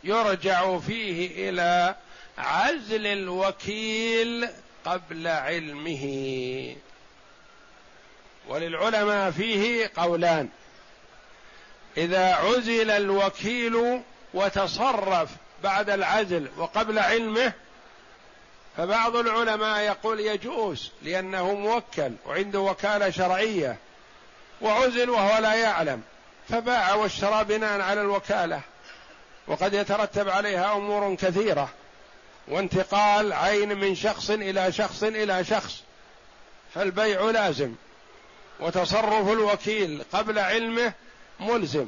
يرجع 0.04 0.78
فيه 0.78 1.50
إلى 1.50 1.96
عزل 2.38 3.08
الوكيل 3.08 4.50
قبل 4.90 5.28
علمه. 5.28 6.76
وللعلماء 8.48 9.32
فيه 9.32 9.92
قولان. 9.96 10.50
إذا 11.98 12.34
عزل 12.36 12.92
الوكيل 12.92 14.02
وتصرف 14.34 15.30
بعد 15.64 15.90
العزل 15.90 16.48
وقبل 16.58 17.00
علمه 17.00 17.54
فبعض 18.78 19.16
العلماء 19.16 19.80
يقول 19.80 20.20
يجوز 20.20 20.92
لأنه 21.02 21.54
موكل 21.54 22.12
وعنده 22.26 22.60
وكالة 22.60 23.10
شرعية 23.10 23.78
وعزل 24.62 25.10
وهو 25.10 25.38
لا 25.38 25.54
يعلم 25.54 26.02
فباع 26.50 26.94
واشترى 26.94 27.44
بناء 27.44 27.82
على 27.82 28.02
الوكالة 28.02 28.62
وقد 29.48 29.74
يترتب 29.74 30.30
عليها 30.30 30.76
أمور 30.76 31.16
كثيرة. 31.16 31.70
وانتقال 32.50 33.34
عين 33.34 33.78
من 33.78 33.96
شخص 33.96 34.30
إلى 34.30 34.72
شخص 34.72 35.04
إلى 35.04 35.44
شخص 35.44 35.84
فالبيع 36.74 37.22
لازم. 37.22 37.76
وتصرف 38.60 39.30
الوكيل 39.32 40.04
قبل 40.14 40.40
علمه 40.40 40.94
ملزم. 41.40 41.88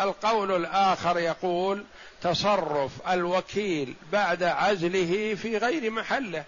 القول 0.00 0.56
الآخر 0.56 1.18
يقول 1.18 1.84
تصرف 2.22 2.90
الوكيل 3.08 3.94
بعد 4.12 4.42
عزله 4.42 5.34
في 5.34 5.56
غير 5.56 5.90
محله 5.90 6.44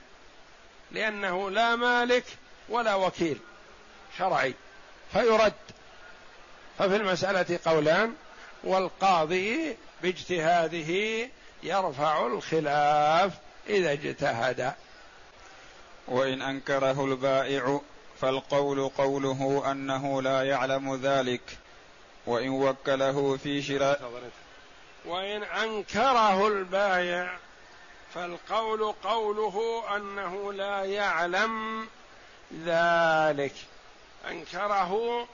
لأنه 0.93 1.51
لا 1.51 1.77
مالك 1.77 2.25
ولا 2.69 2.95
وكيل 2.95 3.39
شرعي. 4.19 4.55
فيرد. 5.13 5.53
ففي 6.79 6.97
المسألة 6.97 7.59
قولان 7.67 8.15
والقاضي 8.65 9.77
باجتهاده 10.03 11.29
يرفع 11.65 12.27
الخلاف 12.27 13.33
إذا 13.69 13.93
اجتهد. 13.93 14.73
وإن 16.09 16.43
أنكره 16.43 17.05
البائع 17.05 17.81
فالقول 18.21 18.89
قوله 18.89 19.71
أنه 19.71 20.23
لا 20.23 20.43
يعلم 20.43 20.97
ذلك. 20.97 21.59
وإن 22.27 22.49
وكله 22.49 23.37
في 23.37 23.63
شراء 23.63 24.23
وإن 25.05 25.43
أنكره 25.43 26.49
البائع 26.49 27.39
فالقول 28.15 28.95
قوله 29.05 29.85
أنه 29.97 30.53
لا 30.53 30.85
يعلم 30.85 31.87
ذلك. 32.65 33.55
أنكره 34.31 35.27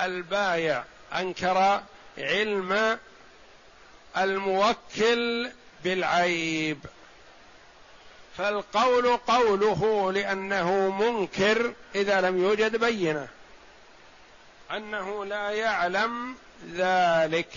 البايع 0.00 0.84
أنكر 1.14 1.82
علم 2.18 2.98
الموكل 4.16 5.50
بالعيب. 5.84 6.78
فالقول 8.36 9.16
قوله 9.16 10.12
لأنه 10.12 10.90
منكر 10.90 11.72
إذا 11.94 12.20
لم 12.20 12.44
يوجد 12.44 12.76
بينة. 12.76 13.28
أنه 14.70 15.24
لا 15.24 15.50
يعلم 15.50 16.36
ذلك. 16.72 17.48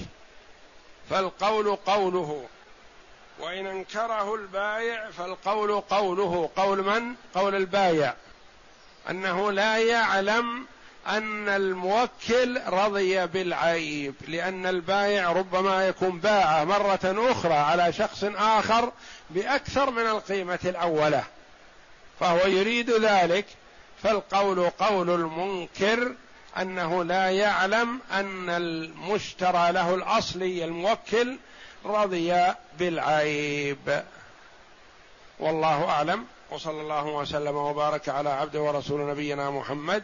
فالقول 1.09 1.76
قوله. 1.76 2.45
وإن 3.39 3.67
أنكره 3.67 4.36
البايع 4.36 5.11
فالقول 5.11 5.82
قوله. 5.82 6.49
قول 6.55 6.84
من؟ 6.84 7.15
قول 7.36 7.55
البايع. 7.55 8.13
أنه 9.09 9.51
لا 9.51 9.78
يعلم 9.78 10.65
أن 11.08 11.49
الموكل 11.49 12.62
رضي 12.68 13.28
بالعيب 13.28 14.16
لأن 14.28 14.66
البائع 14.66 15.32
ربما 15.32 15.88
يكون 15.88 16.20
باع 16.20 16.64
مرة 16.64 17.32
أخرى 17.32 17.53
على 17.53 17.93
شخص 17.93 18.24
آخر 18.36 18.91
بأكثر 19.30 19.91
من 19.91 20.08
القيمة 20.08 20.60
الاوله 20.66 21.24
فهو 22.20 22.47
يريد 22.47 22.89
ذلك 22.89 23.45
فالقول 24.03 24.70
قول 24.70 25.10
المنكر 25.10 26.16
أنه 26.58 27.03
لا 27.03 27.32
يعلم 27.32 27.99
أن 28.12 28.49
المشترى 28.49 29.72
له 29.72 29.95
الاصلي 29.95 30.66
الموكل 30.66 31.38
رضي 31.86 32.53
بالعيب. 32.80 34.03
والله 35.39 35.89
أعلم 35.89 36.26
وصلى 36.51 36.82
الله 36.82 37.06
وسلم 37.06 37.56
وبارك 37.56 38.10
على 38.10 38.30
عبده 38.30 38.62
ورسول 38.62 39.10
نبينا 39.10 39.49
محمد 39.49 40.03